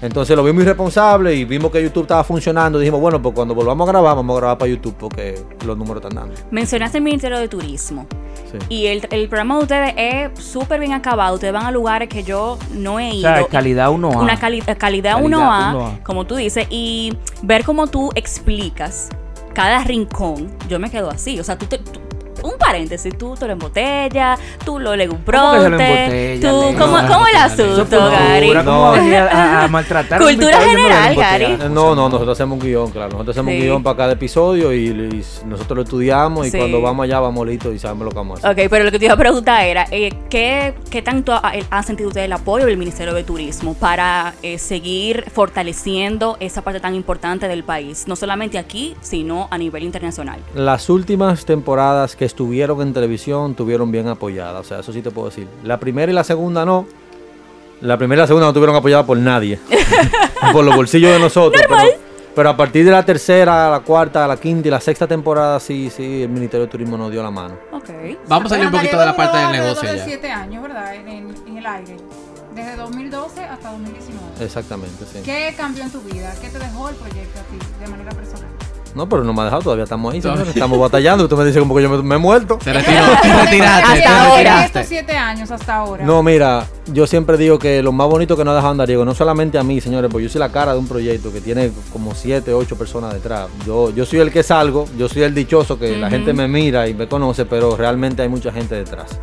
Entonces 0.01 0.35
lo 0.35 0.43
vimos 0.43 0.63
irresponsable 0.63 1.33
y 1.33 1.45
vimos 1.45 1.71
que 1.71 1.81
YouTube 1.81 2.03
estaba 2.03 2.23
funcionando. 2.23 2.77
Dijimos, 2.79 2.99
bueno, 3.01 3.21
pues 3.21 3.33
cuando 3.33 3.55
volvamos 3.55 3.87
a 3.87 3.91
grabar, 3.91 4.15
vamos 4.15 4.35
a 4.35 4.39
grabar 4.39 4.57
para 4.57 4.69
YouTube 4.69 4.95
porque 4.97 5.41
los 5.65 5.77
números 5.77 6.03
están 6.03 6.15
dando. 6.15 6.35
Mencionaste 6.51 6.97
el 6.99 7.03
Ministerio 7.03 7.37
de 7.39 7.47
Turismo. 7.47 8.05
Sí. 8.51 8.57
Y 8.69 8.85
el, 8.87 9.07
el 9.09 9.27
programa 9.29 9.55
de 9.57 9.61
ustedes 9.63 9.93
es 9.97 10.43
súper 10.43 10.79
bien 10.79 10.93
acabado. 10.93 11.35
Ustedes 11.35 11.53
van 11.53 11.65
a 11.65 11.71
lugares 11.71 12.09
que 12.09 12.23
yo 12.23 12.57
no 12.73 12.99
he 12.99 13.09
O 13.11 13.13
ido. 13.15 13.21
sea, 13.21 13.47
calidad 13.47 13.89
1A. 13.89 14.21
una 14.21 14.37
cali- 14.39 14.59
eh, 14.59 14.75
calidad, 14.75 14.77
Calidad 14.77 15.21
1A, 15.21 15.73
1A. 15.73 16.03
como 16.03 16.25
tú 16.25 16.35
dices, 16.35 16.67
y 16.69 17.17
ver 17.41 17.63
cómo 17.63 17.87
tú 17.87 18.11
explicas 18.15 19.09
cada 19.53 19.83
rincón, 19.83 20.51
yo 20.67 20.79
me 20.79 20.91
quedo 20.91 21.09
así. 21.09 21.39
O 21.39 21.43
sea, 21.43 21.57
tú, 21.57 21.65
te- 21.65 21.77
tú- 21.79 22.01
un 22.45 22.57
paréntesis, 22.57 23.17
tú 23.17 23.35
te 23.35 23.45
lo 23.47 23.53
embotellas, 23.53 24.39
tú 24.65 24.79
lo 24.79 24.95
lees 24.95 25.09
un 25.09 25.17
¿Cómo 25.17 25.51
que 25.53 25.59
se 25.61 25.69
lo 25.69 25.77
brote, 25.77 26.33
embotella, 26.33 26.49
tú? 26.51 26.77
¿cómo, 26.79 26.97
cómo 27.07 27.27
el 27.27 27.35
Eso 27.35 27.63
asunto, 27.73 27.97
Gary? 28.11 28.41
locura, 28.47 28.63
¿Cómo 28.65 28.81
vas 28.91 28.99
a 28.99 29.63
a, 29.63 29.67
maltratar 29.67 30.21
Cultura 30.21 30.59
general? 30.61 31.15
Gary. 31.15 31.45
Eh, 31.45 31.57
No, 31.69 31.95
no, 31.95 32.09
nosotros 32.09 32.29
hacemos 32.37 32.59
un 32.59 32.65
guion, 32.65 32.91
claro. 32.91 33.09
Nosotros 33.11 33.35
hacemos 33.35 33.51
Sí. 33.51 33.57
un 33.59 33.65
guion 33.65 33.83
para 33.83 33.97
cada 33.97 34.13
episodio 34.13 34.73
y, 34.73 34.87
y 34.87 35.25
nosotros 35.45 35.75
lo 35.77 35.81
estudiamos 35.83 36.47
y 36.47 36.51
Sí. 36.51 36.57
cuando 36.57 36.81
vamos 36.81 37.03
allá 37.05 37.19
vamos 37.19 37.45
listos 37.47 37.73
y 37.73 37.79
sabemos 37.79 38.05
lo 38.05 38.11
que 38.11 38.17
vamos 38.17 38.43
a 38.43 38.49
hacer. 38.51 38.65
Ok, 38.65 38.69
pero 38.69 38.85
lo 38.85 38.91
que 38.91 38.99
te 38.99 39.05
iba 39.05 39.13
a 39.13 39.17
preguntar 39.17 39.63
era, 39.65 39.85
eh, 39.91 40.13
¿qué, 40.29 40.73
qué 40.89 41.01
tanto 41.01 41.33
ha, 41.33 41.51
ha 41.69 41.83
sentido 41.83 42.09
usted 42.09 42.21
el 42.23 42.33
apoyo 42.33 42.65
del 42.65 42.77
Ministerio 42.77 43.13
de 43.13 43.23
Turismo 43.23 43.73
para 43.73 44.33
eh, 44.43 44.57
seguir 44.57 45.25
fortaleciendo 45.33 46.37
esa 46.39 46.61
parte 46.61 46.79
tan 46.79 46.95
importante 46.95 47.47
del 47.47 47.63
país? 47.63 48.07
No 48.07 48.15
solamente 48.15 48.57
aquí, 48.57 48.95
sino 49.01 49.47
a 49.51 49.57
nivel 49.57 49.83
internacional. 49.83 50.39
Las 50.53 50.89
últimas 50.89 51.45
temporadas 51.45 52.15
que 52.15 52.25
estuvieron 52.35 52.81
en 52.81 52.93
televisión 52.93 53.55
tuvieron 53.55 53.89
bien 53.93 54.09
apoyadas, 54.09 54.59
o 54.59 54.63
sea, 54.67 54.79
eso 54.79 54.91
sí 54.91 55.01
te 55.01 55.09
puedo 55.09 55.29
decir. 55.29 55.47
La 55.63 55.79
primera 55.79 56.11
y 56.11 56.15
la 56.15 56.25
segunda 56.25 56.65
no. 56.65 56.85
La 57.79 57.97
primera 57.97 58.19
y 58.19 58.23
la 58.23 58.27
segunda 58.27 58.47
no 58.47 58.53
tuvieron 58.53 58.75
apoyadas 58.75 59.05
por 59.05 59.17
nadie. 59.17 59.57
por 60.51 60.65
los 60.65 60.75
bolsillos 60.75 61.11
de 61.13 61.19
nosotros. 61.19 61.61
Pero, 61.65 61.81
pero 62.35 62.49
a 62.49 62.57
partir 62.57 62.83
de 62.83 62.91
la 62.91 63.03
tercera, 63.05 63.69
la 63.71 63.79
cuarta, 63.79 64.27
la 64.27 64.35
quinta 64.35 64.67
y 64.67 64.71
la 64.71 64.81
sexta 64.81 65.07
temporada 65.07 65.61
sí, 65.61 65.89
sí, 65.89 66.23
el 66.23 66.29
Ministerio 66.29 66.65
de 66.65 66.71
Turismo 66.71 66.97
nos 66.97 67.09
dio 67.09 67.23
la 67.23 67.31
mano. 67.31 67.55
Ok. 67.71 67.89
Vamos 68.27 68.51
a 68.51 68.55
salir 68.55 68.65
un 68.67 68.73
poquito 68.73 68.99
de 68.99 69.05
la 69.05 69.15
parte 69.15 69.37
del 69.37 69.51
negocio 69.53 69.89
de 69.89 69.97
ya. 69.97 70.03
7 70.05 70.29
años, 70.31 70.61
¿verdad? 70.61 70.93
En, 70.95 71.07
en- 71.07 71.35
en 71.47 71.57
el 71.57 71.65
aire. 71.65 71.95
Desde 72.53 72.75
2012 72.75 73.43
hasta 73.45 73.71
2019. 73.71 74.25
Exactamente, 74.43 75.05
sí. 75.11 75.19
¿Qué 75.23 75.53
cambió 75.55 75.83
en 75.83 75.91
tu 75.91 76.01
vida? 76.01 76.33
¿Qué 76.41 76.49
te 76.49 76.59
dejó 76.59 76.89
el 76.89 76.95
proyecto 76.95 77.39
a 77.39 77.43
ti 77.43 77.57
de 77.79 77.87
manera 77.87 78.09
personal? 78.11 78.49
No, 78.95 79.09
pero 79.09 79.25
no 79.25 79.33
me 79.33 79.41
ha 79.41 79.45
dejado, 79.45 79.61
todavía 79.61 79.83
estamos 79.83 80.13
ahí. 80.13 80.19
Estamos 80.19 80.79
batallando. 80.79 81.25
Usted 81.25 81.35
me 81.35 81.45
dice 81.45 81.59
como 81.59 81.75
que 81.75 81.83
yo 81.83 81.89
me, 81.89 82.01
me 82.01 82.15
he 82.15 82.17
muerto. 82.17 82.57
Se 82.63 82.71
retiró, 82.71 83.03
te 83.21 83.33
retiraste, 83.33 83.99
te 83.99 84.07
ahora. 84.07 84.65
Estos 84.65 84.85
7 84.87 85.17
años 85.17 85.51
hasta 85.51 85.75
ahora. 85.75 86.05
No, 86.05 86.23
mira, 86.23 86.65
yo 86.93 87.05
siempre 87.05 87.37
digo 87.37 87.59
que 87.59 87.83
lo 87.83 87.91
más 87.91 88.07
bonito 88.07 88.37
que 88.37 88.45
nos 88.45 88.53
ha 88.53 88.55
dejado 88.55 88.71
Andariego, 88.71 89.03
no 89.03 89.13
solamente 89.13 89.57
a 89.57 89.63
mí, 89.63 89.81
señores, 89.81 90.09
pues 90.09 90.23
yo 90.23 90.29
soy 90.29 90.39
la 90.39 90.49
cara 90.49 90.71
de 90.71 90.79
un 90.79 90.87
proyecto 90.87 91.33
que 91.33 91.41
tiene 91.41 91.71
como 91.91 92.15
siete, 92.15 92.53
ocho 92.53 92.77
personas 92.77 93.13
detrás. 93.13 93.47
Yo, 93.65 93.89
yo 93.93 94.05
soy 94.05 94.19
el 94.19 94.31
que 94.31 94.43
salgo, 94.43 94.87
yo 94.97 95.09
soy 95.09 95.23
el 95.23 95.35
dichoso 95.35 95.77
que 95.77 95.97
la 95.97 96.09
gente 96.09 96.31
me 96.31 96.47
mira 96.47 96.87
y 96.87 96.93
me 96.93 97.07
conoce, 97.07 97.45
pero 97.45 97.75
realmente 97.75 98.21
hay 98.21 98.29
mucha 98.29 98.53
gente 98.53 98.75
detrás. 98.75 99.19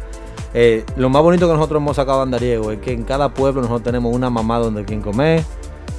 Eh, 0.52 0.85
lo 0.97 1.09
más 1.09 1.23
bonito 1.23 1.49
que 1.49 1.55
nosotros 1.55 1.81
hemos 1.81 1.97
sacado 1.97 2.19
de 2.19 2.25
Andariego 2.25 2.73
es 2.73 2.81
que 2.81 2.93
en 2.93 3.05
cada 3.05 3.31
pueblo 3.31 3.62
nosotros 3.62 3.85
tenemos 3.85 4.14
una 4.14 4.29
mamá 4.29 4.59
donde 4.59 4.85
quien 4.85 5.00
comer, 5.00 5.43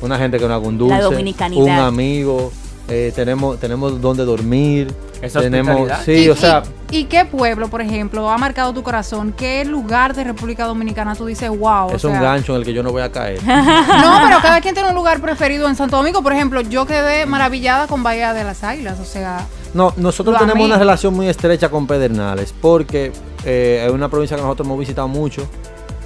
una 0.02 0.20
gente 0.20 0.38
que 0.38 0.44
nos 0.44 0.58
haga 0.58 0.68
un 0.68 0.78
dulce, 0.78 1.08
un 1.56 1.70
amigo, 1.70 2.52
eh, 2.88 3.12
tenemos, 3.16 3.60
tenemos 3.60 4.02
donde 4.02 4.26
dormir, 4.26 4.94
Esa 5.22 5.40
tenemos, 5.40 5.90
sí, 6.04 6.26
¿Y, 6.26 6.30
o 6.30 6.36
sea, 6.36 6.64
y, 6.92 6.98
y 6.98 7.04
qué 7.06 7.24
pueblo, 7.26 7.70
por 7.70 7.82
ejemplo, 7.82 8.30
ha 8.30 8.38
marcado 8.38 8.74
tu 8.74 8.84
corazón? 8.84 9.34
¿Qué 9.36 9.64
lugar 9.64 10.14
de 10.14 10.26
República 10.26 10.66
Dominicana 10.66 11.16
tú 11.16 11.26
dices, 11.26 11.50
wow? 11.50 11.88
o 11.88 11.96
es 11.96 12.04
un 12.04 12.12
sea, 12.12 12.22
gancho 12.22 12.54
en 12.54 12.60
el 12.60 12.66
que 12.66 12.74
yo 12.74 12.84
no 12.84 12.92
voy 12.92 13.02
a 13.02 13.12
caer. 13.12 13.40
No, 13.46 14.20
pero 14.28 14.40
cada 14.42 14.60
quien 14.60 14.74
tiene 14.74 14.90
un 14.90 14.96
lugar 14.96 15.22
preferido 15.22 15.68
en 15.70 15.76
Santo 15.76 15.96
Domingo. 15.98 16.22
Por 16.22 16.34
ejemplo, 16.34 16.60
yo 16.62 16.86
quedé 16.86 17.26
maravillada 17.26 17.88
con 17.88 18.04
Bahía 18.04 18.34
de 18.34 18.44
las 18.44 18.64
Águilas. 18.64 19.00
O 19.00 19.06
sea, 19.06 19.46
No, 19.74 19.94
nosotros 19.96 20.36
tenemos 20.38 20.56
amé. 20.56 20.66
una 20.66 20.78
relación 20.78 21.14
muy 21.14 21.28
estrecha 21.30 21.70
con 21.70 21.88
Pedernales 21.88 22.54
porque 22.62 23.12
eh, 23.46 23.84
es 23.88 23.92
una 23.92 24.10
provincia 24.10 24.36
que 24.36 24.44
nosotros 24.44 24.68
hemos 24.68 24.80
visitado 24.80 25.08
mucho. 25.08 25.48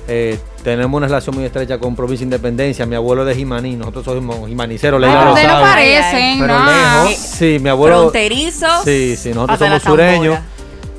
Eh, 0.07 0.39
tenemos 0.63 0.97
una 0.97 1.07
relación 1.07 1.35
muy 1.35 1.43
estrecha 1.45 1.77
con 1.77 1.95
Provincia 1.95 2.23
Independencia. 2.23 2.85
Mi 2.85 2.95
abuelo 2.95 3.23
es 3.23 3.27
de 3.29 3.35
Jimaní, 3.35 3.75
nosotros 3.75 4.05
somos 4.05 4.47
jimaniceros, 4.47 5.01
ay, 5.03 5.09
Leila 5.09 5.19
pero 5.19 5.25
lo 5.25 5.33
ustedes 5.33 5.47
no 5.51 5.59
sabe. 5.59 5.69
parecen, 5.69 6.39
Pero 6.39 6.59
no. 6.59 6.65
lejos. 6.65 7.15
Sí, 7.17 7.57
mi 7.61 7.69
abuelo. 7.69 7.97
Fronterizos. 7.99 8.83
Sí, 8.85 9.15
sí, 9.17 9.29
nosotros 9.33 9.59
somos 9.59 9.83
sureños. 9.83 10.39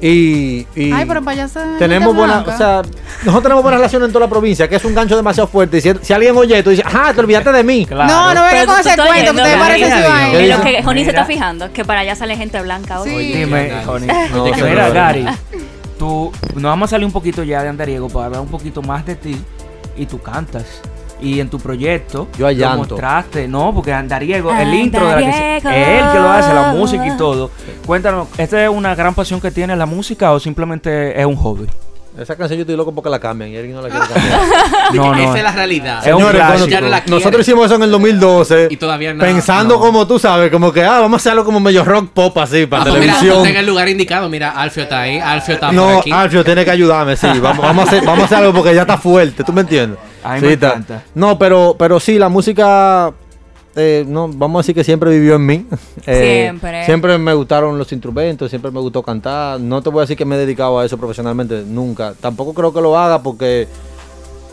Y, 0.01 0.65
y 0.77 0.93
Ay, 0.93 1.07
pero 1.09 1.21
para 1.25 1.33
allá 1.43 1.49
se 1.49 1.59
tenemos 1.77 2.15
buena, 2.15 2.45
o 2.47 2.57
sea, 2.57 2.83
nosotros 3.25 3.43
tenemos 3.43 3.63
buena 3.65 3.79
relación 3.79 4.05
en 4.05 4.13
toda 4.13 4.27
la 4.27 4.31
provincia, 4.31 4.69
que 4.69 4.77
es 4.77 4.85
un 4.85 4.95
gancho 4.95 5.17
demasiado 5.17 5.49
fuerte. 5.49 5.79
Y 5.79 5.81
si, 5.81 5.91
si 6.03 6.13
alguien 6.13 6.37
oye, 6.37 6.63
tú 6.63 6.71
dices, 6.71 6.85
ah, 6.89 7.11
te 7.13 7.19
olvidaste 7.21 7.51
de 7.51 7.65
mí. 7.65 7.85
Claro. 7.89 8.07
No, 8.13 8.35
no 8.35 8.43
venga 8.43 8.51
Pero 8.61 8.67
con 8.67 8.79
ese 8.81 8.97
cuento, 8.97 9.33
que 9.43 9.57
María. 9.57 9.87
ciudadanos. 9.87 10.31
¿Qué 10.31 10.43
Es 10.45 10.49
lo 10.51 10.57
dice? 10.63 10.77
que 10.77 10.83
Joni 10.85 11.03
se 11.05 11.11
está 11.11 11.25
fijando, 11.25 11.73
que 11.73 11.85
para 11.85 12.01
allá 12.01 12.15
sale 12.15 12.37
gente 12.37 12.61
blanca 12.63 13.01
hoy. 13.01 13.11
Sí. 13.11 13.33
Dime. 13.39 13.73
Joni. 13.85 14.07
No, 14.07 14.45
mira, 14.45 14.91
Gary, 14.91 15.27
tú, 15.99 16.33
nos 16.55 16.63
vamos 16.63 16.89
a 16.89 16.91
salir 16.91 17.05
un 17.07 17.13
poquito 17.13 17.43
ya 17.43 17.63
de 17.63 17.69
Andariego 17.69 18.09
para 18.09 18.27
hablar 18.27 18.41
un 18.41 18.49
poquito 18.49 18.81
más 18.83 19.05
de 19.05 19.17
ti 19.17 19.37
y 19.97 20.07
tú 20.07 20.21
cantas. 20.21 20.81
Y 21.21 21.41
en 21.41 21.51
tu 21.51 21.59
proyecto 21.59 22.29
Yo 22.39 22.49
lo 22.49 22.77
mostraste, 22.77 23.49
no, 23.49 23.75
porque 23.75 23.93
Andariego, 23.93 24.53
el 24.53 24.73
intro 24.73 25.05
de 25.09 25.15
la 25.15 25.19
que 25.19 25.33
se- 25.33 25.57
Andariego. 25.57 25.71
es 25.71 25.89
él 26.05 26.13
que 26.13 26.19
lo 26.21 26.29
hace, 26.29 26.55
la 26.55 26.73
música 26.75 27.07
y 27.09 27.17
todo. 27.17 27.51
Cuéntanos, 27.85 28.29
¿esta 28.39 28.63
es 28.63 28.71
una 28.71 28.95
gran 28.95 29.15
pasión 29.15 29.41
que 29.41 29.51
tiene 29.51 29.75
la 29.75 29.85
música 29.87 30.31
o 30.33 30.39
simplemente 30.39 31.19
es 31.21 31.27
un 31.27 31.35
hobby? 31.35 31.67
Esa 32.21 32.35
canción 32.37 32.59
yo 32.59 32.63
estoy 32.63 32.77
loco 32.77 32.93
porque 32.93 33.09
la 33.11 33.19
cambian 33.21 33.51
y 33.51 33.57
alguien 33.57 33.77
no 33.77 33.83
la 33.83 33.89
quiere 33.91 34.07
cambiar. 34.13 34.41
No, 34.95 35.15
no. 35.15 35.23
Esa 35.23 35.37
es 35.39 35.43
la 35.45 35.53
realidad. 35.53 35.99
Es 36.07 36.13
un 36.13 36.19
Señores, 36.21 36.35
clásico. 36.37 36.59
cuando- 36.59 36.67
Ya 36.69 36.81
no 36.81 36.89
la 36.89 37.03
nosotros 37.07 37.41
hicimos 37.49 37.67
eso 37.67 37.75
en 37.77 37.83
el 37.85 37.91
2012. 37.93 38.69
Y 38.71 38.77
todavía 38.77 39.15
nada. 39.15 39.31
Pensando 39.31 39.75
no. 39.75 39.81
como 39.81 40.07
tú 40.07 40.19
sabes, 40.19 40.51
como 40.51 40.73
que, 40.73 40.83
ah, 40.85 40.99
vamos 41.01 41.13
a 41.13 41.17
hacerlo 41.23 41.45
como 41.45 41.61
medio 41.61 41.85
rock 41.85 42.11
pop 42.13 42.37
así, 42.39 42.67
para 42.67 42.83
Ah, 42.83 42.87
pues 42.89 43.01
mira, 43.01 43.13
televisión. 43.15 43.37
estás 43.39 43.51
en 43.53 43.57
el 43.59 43.67
lugar 43.67 43.89
indicado. 43.89 44.29
Mira, 44.29 44.51
Alfio 44.51 44.83
está 44.83 45.01
ahí. 45.03 45.19
Alfio 45.19 45.55
está 45.55 45.67
por 45.69 45.75
no, 45.77 45.99
aquí. 46.01 46.11
Alfio 46.11 46.45
tiene 46.45 46.65
que 46.65 46.71
ayudarme, 46.73 47.17
sí. 47.17 47.27
Vamos, 47.41 47.65
vamos, 47.65 47.85
a 47.85 47.89
hacer, 47.89 48.05
vamos 48.05 48.23
a 48.23 48.25
hacer 48.25 48.39
algo 48.39 48.53
porque 48.53 48.75
ya 48.75 48.81
está 48.83 48.99
fuerte, 48.99 49.45
¿tú 49.45 49.53
me 49.53 49.61
entiendes? 49.61 49.99
A 50.25 50.35
mí 50.35 50.41
Sí, 50.41 50.47
me 50.47 50.53
está- 50.55 50.69
encanta. 50.69 51.03
No, 51.15 51.39
pero, 51.39 51.77
pero 51.79 52.01
sí, 52.01 52.19
la 52.19 52.29
música, 52.29 53.13
eh, 53.79 54.05
no, 54.07 54.29
vamos 54.29 54.59
a 54.59 54.61
decir 54.63 54.75
que 54.75 54.85
siempre 54.85 55.11
vivió 55.11 55.37
en 55.37 55.47
mí. 55.47 55.67
Eh, 56.11 56.41
Siempre. 56.45 56.85
Siempre 56.87 57.19
me 57.19 57.35
gustaron 57.35 57.77
los 57.79 57.93
instrumentos, 57.93 58.49
siempre 58.51 58.71
me 58.71 58.81
gustó 58.81 59.03
cantar. 59.03 59.61
No 59.61 59.83
te 59.83 59.91
voy 59.91 60.01
a 60.01 60.03
decir 60.03 60.17
que 60.17 60.25
me 60.25 60.37
he 60.37 60.39
dedicado 60.39 60.79
a 60.79 60.85
eso 60.87 60.97
profesionalmente, 60.97 61.63
nunca. 61.67 62.15
Tampoco 62.19 62.55
creo 62.55 62.73
que 62.73 62.81
lo 62.81 62.97
haga 62.99 63.23
porque, 63.23 63.69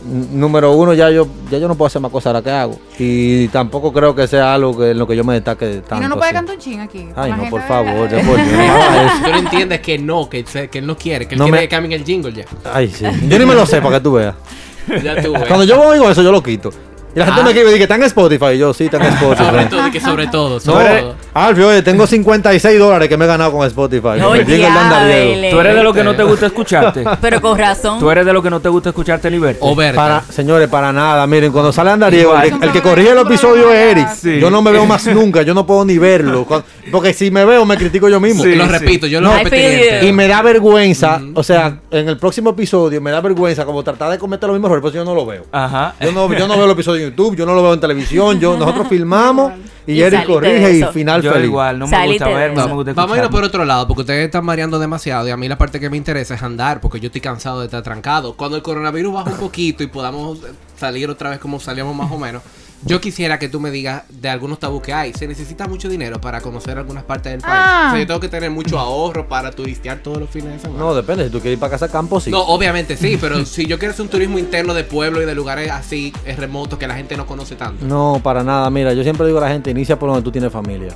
número 0.04 0.72
uno, 0.72 0.92
ya 0.92 1.10
yo, 1.10 1.26
ya 1.50 1.56
yo 1.58 1.66
no 1.66 1.74
puedo 1.74 1.86
hacer 1.86 2.02
más 2.02 2.10
cosas 2.12 2.26
ahora 2.26 2.42
que 2.42 2.50
hago. 2.50 2.78
Y 2.98 3.48
tampoco 3.48 3.92
creo 3.92 4.14
que 4.14 4.26
sea 4.26 4.52
algo 4.54 4.76
que, 4.76 4.90
en 4.90 4.98
lo 4.98 5.06
que 5.06 5.16
yo 5.16 5.24
me 5.24 5.32
destaque 5.34 5.80
tanto. 5.88 5.96
Y 5.96 6.00
no 6.00 6.08
nos 6.10 6.18
puede 6.18 6.28
así. 6.30 6.34
cantar 6.34 6.54
un 6.56 6.60
ching 6.60 6.80
aquí. 6.80 7.08
Ay, 7.16 7.32
no, 7.32 7.48
por 7.48 7.62
favor, 7.62 8.08
ya 8.10 8.18
por 8.26 8.38
no 8.38 8.44
eso. 8.44 9.24
Tú 9.24 9.30
no 9.30 9.38
entiendes 9.38 9.80
que 9.80 9.98
no, 9.98 10.28
que, 10.28 10.44
que 10.44 10.78
él 10.78 10.86
no 10.86 10.96
quiere. 10.96 11.26
Que 11.26 11.34
él 11.36 11.38
No 11.38 11.44
quiere 11.46 11.58
me- 11.58 11.62
que 11.64 11.68
cambien 11.68 11.92
el 12.00 12.04
jingle 12.06 12.32
ya. 12.32 12.44
Ay, 12.70 12.88
sí. 12.88 13.06
Yo 13.28 13.38
ni 13.38 13.46
me 13.46 13.54
lo 13.54 13.64
sé 13.64 13.80
para 13.80 13.96
que 13.96 14.00
tú 14.02 14.12
veas. 14.12 14.34
Ya 15.02 15.20
tú 15.22 15.32
ves. 15.32 15.44
Cuando 15.48 15.64
yo 15.64 15.80
oigo 15.80 16.08
eso, 16.10 16.22
yo 16.22 16.30
lo 16.30 16.42
quito. 16.42 16.70
Y 17.16 17.18
la 17.18 17.24
gente 17.24 17.40
Ah. 17.40 17.44
me 17.44 17.50
escribe 17.50 17.70
y 17.70 17.72
dice, 17.72 17.82
¿está 17.84 17.94
en 17.94 18.02
Spotify? 18.02 18.44
Y 18.54 18.58
yo, 18.58 18.74
sí, 18.74 18.84
está 18.84 18.98
en 18.98 19.04
Sobre 19.18 19.32
Spotify. 19.32 19.68
todo, 19.70 19.90
que 19.90 20.00
sobre 20.00 20.26
todo, 20.26 20.54
No, 20.56 20.60
sobre 20.60 21.00
todo. 21.00 21.14
Alfio, 21.32 21.68
oye, 21.68 21.80
tengo 21.82 22.06
56 22.06 22.78
dólares 22.78 23.08
que 23.08 23.16
me 23.16 23.24
he 23.24 23.28
ganado 23.28 23.52
con 23.52 23.66
Spotify. 23.66 24.18
diable. 24.44 25.50
¿Tú 25.50 25.60
eres 25.60 25.74
de 25.76 25.82
lo 25.82 25.92
que 25.94 26.04
no 26.04 26.14
te 26.14 26.22
gusta 26.22 26.46
escucharte? 26.46 27.04
Pero 27.20 27.40
con 27.40 27.58
razón. 27.58 27.98
¿Tú 27.98 28.10
eres 28.10 28.26
de 28.26 28.32
lo 28.32 28.42
que 28.42 28.50
no 28.50 28.60
te 28.60 28.68
gusta 28.68 28.90
escucharte 28.90 29.30
ni 29.30 29.38
verte? 29.38 29.60
O 29.62 29.74
Berta. 29.74 29.96
Para, 29.96 30.22
señores, 30.30 30.68
para 30.68 30.92
nada. 30.92 31.26
Miren, 31.26 31.52
cuando 31.52 31.72
sale 31.72 31.90
Andariego, 31.90 32.36
el, 32.38 32.58
que- 32.58 32.66
el 32.66 32.72
que 32.72 32.82
corrige 32.82 33.10
el 33.12 33.18
episodio 33.18 33.72
es 33.72 33.92
Eric. 33.92 34.08
Sí. 34.14 34.38
Yo 34.38 34.50
no 34.50 34.60
me 34.62 34.70
veo 34.72 34.84
más 34.86 35.06
nunca, 35.06 35.40
yo 35.42 35.54
no 35.54 35.66
puedo 35.66 35.84
ni 35.84 35.98
verlo. 35.98 36.46
Porque 36.92 37.12
si 37.14 37.30
me 37.30 37.44
veo, 37.44 37.64
me 37.64 37.76
critico 37.76 38.08
yo 38.08 38.20
mismo. 38.20 38.42
Sí. 38.44 38.54
lo 38.54 38.66
repito, 38.66 39.06
yo 39.06 39.20
lo 39.22 39.28
No, 39.30 39.38
entero. 39.38 40.06
Y 40.06 40.12
me 40.12 40.28
da 40.28 40.42
vergüenza, 40.42 41.20
o 41.34 41.42
sea, 41.42 41.78
en 41.90 42.08
el 42.08 42.18
próximo 42.18 42.50
episodio 42.50 43.00
me 43.00 43.10
da 43.10 43.20
vergüenza 43.20 43.64
como 43.64 43.82
tratar 43.82 44.10
de 44.10 44.18
cometer 44.18 44.48
los 44.48 44.54
mismos 44.56 44.68
errores, 44.68 44.82
por 44.82 44.90
eso 44.90 44.98
yo 44.98 45.04
no 45.04 45.14
lo 45.14 45.24
veo. 45.26 45.44
Ajá. 45.50 45.94
Yo 46.00 46.12
no, 46.12 46.32
yo 46.34 46.46
no 46.46 46.56
veo 46.56 46.64
el 46.66 46.70
episodio 46.72 47.05
YouTube, 47.10 47.36
yo 47.36 47.46
no 47.46 47.54
lo 47.54 47.62
veo 47.62 47.74
en 47.74 47.80
televisión, 47.80 48.38
yo, 48.40 48.56
nosotros 48.56 48.88
filmamos 48.88 49.52
y, 49.86 49.92
Y 49.92 50.02
Eric 50.02 50.26
saliste 50.26 50.32
corrige 50.32 50.72
y 50.78 50.84
final 50.92 51.22
Yo 51.22 51.32
feliz. 51.32 51.46
igual, 51.46 51.78
no 51.78 51.86
me 51.86 51.90
Salite 51.90 52.24
gusta 52.24 52.38
ver, 52.38 52.52
no 52.54 52.68
me 52.68 52.74
gusta 52.74 52.92
Vamos 52.92 53.12
a 53.12 53.16
irnos 53.16 53.24
escuchar. 53.26 53.30
por 53.30 53.44
otro 53.44 53.64
lado, 53.64 53.86
porque 53.88 54.00
ustedes 54.02 54.24
están 54.26 54.44
mareando 54.44 54.78
demasiado 54.78 55.28
y 55.28 55.30
a 55.30 55.36
mí 55.36 55.48
la 55.48 55.58
parte 55.58 55.78
que 55.80 55.88
me 55.90 55.96
interesa 55.96 56.34
es 56.34 56.42
andar, 56.42 56.80
porque 56.80 57.00
yo 57.00 57.06
estoy 57.06 57.20
cansado 57.20 57.60
de 57.60 57.66
estar 57.66 57.82
trancado. 57.82 58.34
Cuando 58.36 58.56
el 58.56 58.62
coronavirus 58.62 59.12
baja 59.14 59.30
un 59.30 59.36
poquito 59.38 59.82
y 59.82 59.86
podamos 59.86 60.38
salir 60.76 61.08
otra 61.08 61.30
vez 61.30 61.38
como 61.38 61.60
salíamos 61.60 61.94
más 61.94 62.10
o 62.10 62.18
menos, 62.18 62.42
yo 62.84 63.00
quisiera 63.00 63.38
que 63.38 63.48
tú 63.48 63.58
me 63.58 63.70
digas 63.70 64.04
de 64.08 64.28
algunos 64.28 64.58
tabús 64.58 64.82
que 64.82 64.92
hay. 64.92 65.12
Se 65.12 65.26
necesita 65.26 65.66
mucho 65.66 65.88
dinero 65.88 66.20
para 66.20 66.40
conocer 66.40 66.78
algunas 66.78 67.04
partes 67.04 67.32
del 67.32 67.40
país. 67.40 67.54
Ah. 67.56 67.86
O 67.88 67.90
sea, 67.92 68.00
yo 68.00 68.06
tengo 68.06 68.20
que 68.20 68.28
tener 68.28 68.50
mucho 68.50 68.78
ahorro 68.78 69.28
para 69.28 69.50
turistear 69.50 69.98
todos 69.98 70.18
los 70.18 70.30
fines 70.30 70.52
de 70.52 70.58
semana. 70.60 70.78
No, 70.78 70.94
depende, 70.94 71.24
si 71.24 71.30
tú 71.30 71.40
quieres 71.40 71.56
ir 71.56 71.60
para 71.60 71.70
casa 71.70 71.88
campo, 71.88 72.20
sí. 72.20 72.30
No, 72.30 72.42
obviamente 72.42 72.96
sí, 72.96 73.18
pero 73.20 73.44
si 73.44 73.66
yo 73.66 73.78
quiero 73.78 73.92
hacer 73.92 74.02
un 74.02 74.10
turismo 74.10 74.38
interno 74.38 74.74
de 74.74 74.84
pueblo 74.84 75.22
y 75.22 75.24
de 75.24 75.34
lugares 75.34 75.70
así 75.70 76.12
eh, 76.24 76.36
remotos 76.36 76.78
que 76.78 76.86
la 76.86 76.94
gente 76.94 77.16
no 77.16 77.26
conoce 77.26 77.56
tanto. 77.56 77.84
No, 77.84 78.20
para 78.22 78.44
nada. 78.44 78.68
Mira, 78.70 78.92
yo 78.92 79.02
siempre 79.02 79.26
digo 79.26 79.38
a 79.38 79.42
la 79.42 79.48
gente, 79.48 79.70
inicia 79.70 79.98
por 79.98 80.08
donde 80.08 80.22
tú 80.22 80.30
tienes 80.30 80.52
familia. 80.52 80.90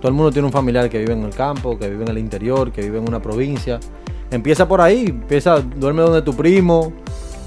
Todo 0.00 0.08
el 0.08 0.14
mundo 0.14 0.30
tiene 0.30 0.46
un 0.46 0.52
familiar 0.52 0.88
que 0.88 0.98
vive 0.98 1.12
en 1.12 1.24
el 1.24 1.34
campo, 1.34 1.78
que 1.78 1.88
vive 1.88 2.04
en 2.04 2.10
el 2.10 2.18
interior, 2.18 2.70
que 2.70 2.82
vive 2.82 2.98
en 2.98 3.08
una 3.08 3.20
provincia. 3.20 3.80
Empieza 4.30 4.68
por 4.68 4.80
ahí, 4.80 5.06
empieza, 5.06 5.60
duerme 5.60 6.02
donde 6.02 6.22
tu 6.22 6.34
primo. 6.34 6.92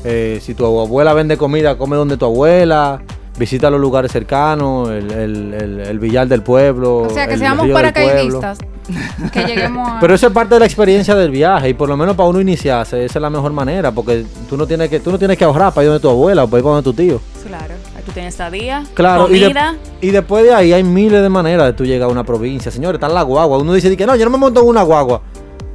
Eh, 0.03 0.39
si 0.41 0.53
tu 0.53 0.65
abuela 0.65 1.13
vende 1.13 1.37
comida, 1.37 1.77
come 1.77 1.95
donde 1.95 2.17
tu 2.17 2.25
abuela. 2.25 3.01
Visita 3.37 3.69
los 3.69 3.79
lugares 3.79 4.11
cercanos, 4.11 4.89
el, 4.89 5.11
el- 5.11 5.53
el- 5.53 5.79
el 5.79 5.99
billar 5.99 6.27
del 6.27 6.43
pueblo. 6.43 6.97
O 7.03 7.09
sea, 7.09 7.27
que 7.27 7.37
seamos 7.37 7.67
paracaidistas. 7.69 8.59
Que 9.31 9.43
lleguemos 9.45 9.87
a. 9.89 9.99
Pero 10.01 10.13
eso 10.13 10.27
es 10.27 10.33
parte 10.33 10.55
de 10.55 10.59
la 10.59 10.65
experiencia 10.65 11.15
del 11.15 11.31
viaje 11.31 11.69
y 11.69 11.73
por 11.73 11.87
lo 11.87 11.95
menos 11.95 12.15
para 12.15 12.27
uno 12.29 12.41
iniciarse, 12.41 13.05
esa 13.05 13.19
es 13.19 13.21
la 13.21 13.29
mejor 13.29 13.53
manera, 13.53 13.91
porque 13.91 14.25
tú 14.49 14.57
no 14.57 14.67
tienes 14.67 14.89
que, 14.89 14.99
tú 14.99 15.11
no 15.11 15.17
tienes 15.17 15.37
que 15.37 15.43
ahorrar 15.45 15.73
para 15.73 15.83
ir 15.85 15.89
donde 15.89 16.01
tu 16.01 16.09
abuela 16.09 16.43
o 16.43 16.47
para 16.47 16.59
ir 16.59 16.63
donde 16.65 16.83
tu 16.83 16.93
tío. 16.93 17.21
Claro. 17.47 17.73
Tú 18.05 18.11
tienes 18.13 18.33
estadía, 18.33 18.83
Claro, 18.95 19.29
y, 19.29 19.33
de- 19.39 19.45
comida. 19.45 19.75
y 20.01 20.09
después 20.09 20.43
de 20.43 20.53
ahí 20.53 20.73
hay 20.73 20.83
miles 20.83 21.21
de 21.21 21.29
maneras 21.29 21.67
de 21.67 21.73
tú 21.73 21.85
llegar 21.85 22.09
a 22.09 22.11
una 22.11 22.23
provincia. 22.23 22.71
Señores, 22.71 22.95
está 22.99 23.07
la 23.07 23.21
guagua. 23.21 23.59
Uno 23.59 23.73
dice 23.73 23.95
que 23.95 24.05
no, 24.07 24.15
yo 24.15 24.25
no 24.25 24.31
me 24.31 24.37
monto 24.39 24.59
en 24.61 24.67
una 24.67 24.81
guagua. 24.81 25.21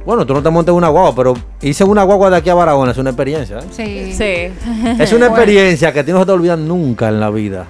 Bueno, 0.07 0.25
tú 0.25 0.33
no 0.33 0.41
te 0.41 0.49
montes 0.49 0.71
en 0.71 0.77
una 0.77 0.87
guagua, 0.87 1.13
pero 1.13 1.33
hice 1.61 1.83
una 1.83 2.03
guagua 2.03 2.29
de 2.29 2.37
aquí 2.37 2.49
a 2.49 2.53
Barahona, 2.53 2.93
es 2.93 2.97
una 2.97 3.09
experiencia. 3.09 3.59
¿eh? 3.59 3.63
Sí. 3.71 4.13
Sí. 4.13 5.03
Es 5.03 5.11
una 5.11 5.25
experiencia 5.27 5.91
que 5.91 5.99
a 5.99 6.05
ti 6.05 6.13
no 6.13 6.19
se 6.19 6.27
te 6.27 6.31
olvida 6.31 6.55
nunca 6.55 7.09
en 7.09 7.19
la 7.19 7.29
vida. 7.29 7.65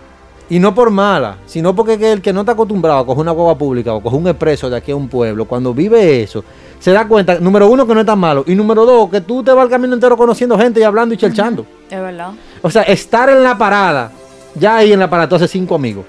Y 0.48 0.60
no 0.60 0.76
por 0.76 0.92
mala, 0.92 1.38
sino 1.48 1.76
porque 1.76 1.98
que 1.98 2.12
el 2.12 2.22
que 2.22 2.32
no 2.32 2.42
está 2.42 2.52
acostumbrado 2.52 3.00
a 3.00 3.06
coger 3.08 3.22
una 3.22 3.32
guagua 3.32 3.58
pública 3.58 3.92
o 3.96 4.04
coger 4.04 4.20
un 4.20 4.28
expreso 4.28 4.70
de 4.70 4.78
aquí 4.78 4.92
a 4.92 4.96
un 4.96 5.08
pueblo, 5.08 5.46
cuando 5.46 5.74
vive 5.74 6.22
eso, 6.22 6.44
se 6.78 6.92
da 6.92 7.08
cuenta, 7.08 7.40
número 7.40 7.68
uno, 7.70 7.88
que 7.88 7.96
no 7.96 8.02
es 8.02 8.06
tan 8.06 8.20
malo. 8.20 8.44
Y 8.46 8.54
número 8.54 8.86
dos, 8.86 9.10
que 9.10 9.22
tú 9.22 9.42
te 9.42 9.52
vas 9.52 9.64
el 9.64 9.72
camino 9.72 9.96
entero 9.96 10.16
conociendo 10.16 10.60
gente 10.60 10.80
y 10.80 10.84
hablando 10.84 11.16
y 11.16 11.18
chelchando. 11.18 11.66
Es 11.90 12.00
verdad. 12.00 12.34
O 12.62 12.70
sea, 12.70 12.84
estar 12.84 13.30
en 13.30 13.42
la 13.42 13.58
parada, 13.58 14.12
ya 14.54 14.78
ahí 14.78 14.94
en 14.94 15.00
la 15.00 15.10
parada, 15.10 15.28
tú 15.28 15.36
haces 15.38 15.50
cinco 15.50 15.74
amigos. 15.74 16.06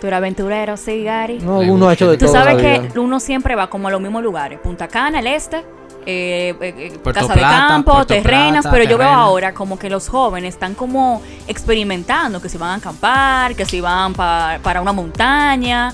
Tú 0.00 0.06
eres 0.08 0.16
aventurero, 0.18 0.76
sí, 0.76 1.02
Gary. 1.04 1.38
No, 1.38 1.58
uno 1.60 1.88
ha 1.88 1.94
hecho 1.94 2.10
de 2.10 2.18
Tú 2.18 2.26
todo. 2.26 2.34
sabes 2.34 2.56
vida. 2.58 2.88
que 2.92 2.98
uno 2.98 3.18
siempre 3.18 3.54
va 3.54 3.68
como 3.70 3.88
a 3.88 3.90
los 3.90 4.00
mismos 4.00 4.22
lugares. 4.22 4.58
Punta 4.60 4.88
Cana, 4.88 5.20
el 5.20 5.26
este. 5.26 5.64
eh, 6.08 6.54
eh, 6.60 6.74
eh, 6.94 6.98
Casa 7.02 7.32
Plata, 7.32 7.34
de 7.34 7.40
Campo, 7.40 7.92
Puerto 7.94 8.14
Terrenas, 8.14 8.62
Plata, 8.62 8.70
pero 8.70 8.84
yo 8.90 8.98
veo 8.98 9.08
ahora 9.08 9.54
como 9.54 9.78
que 9.78 9.88
los 9.90 10.08
jóvenes 10.08 10.54
están 10.54 10.74
como 10.74 11.20
experimentando, 11.48 12.40
que 12.40 12.48
si 12.48 12.58
van 12.58 12.70
a 12.70 12.74
acampar, 12.74 13.54
que 13.56 13.64
si 13.64 13.80
van 13.80 14.12
pa- 14.14 14.58
para 14.62 14.80
una 14.80 14.92
montaña. 14.92 15.92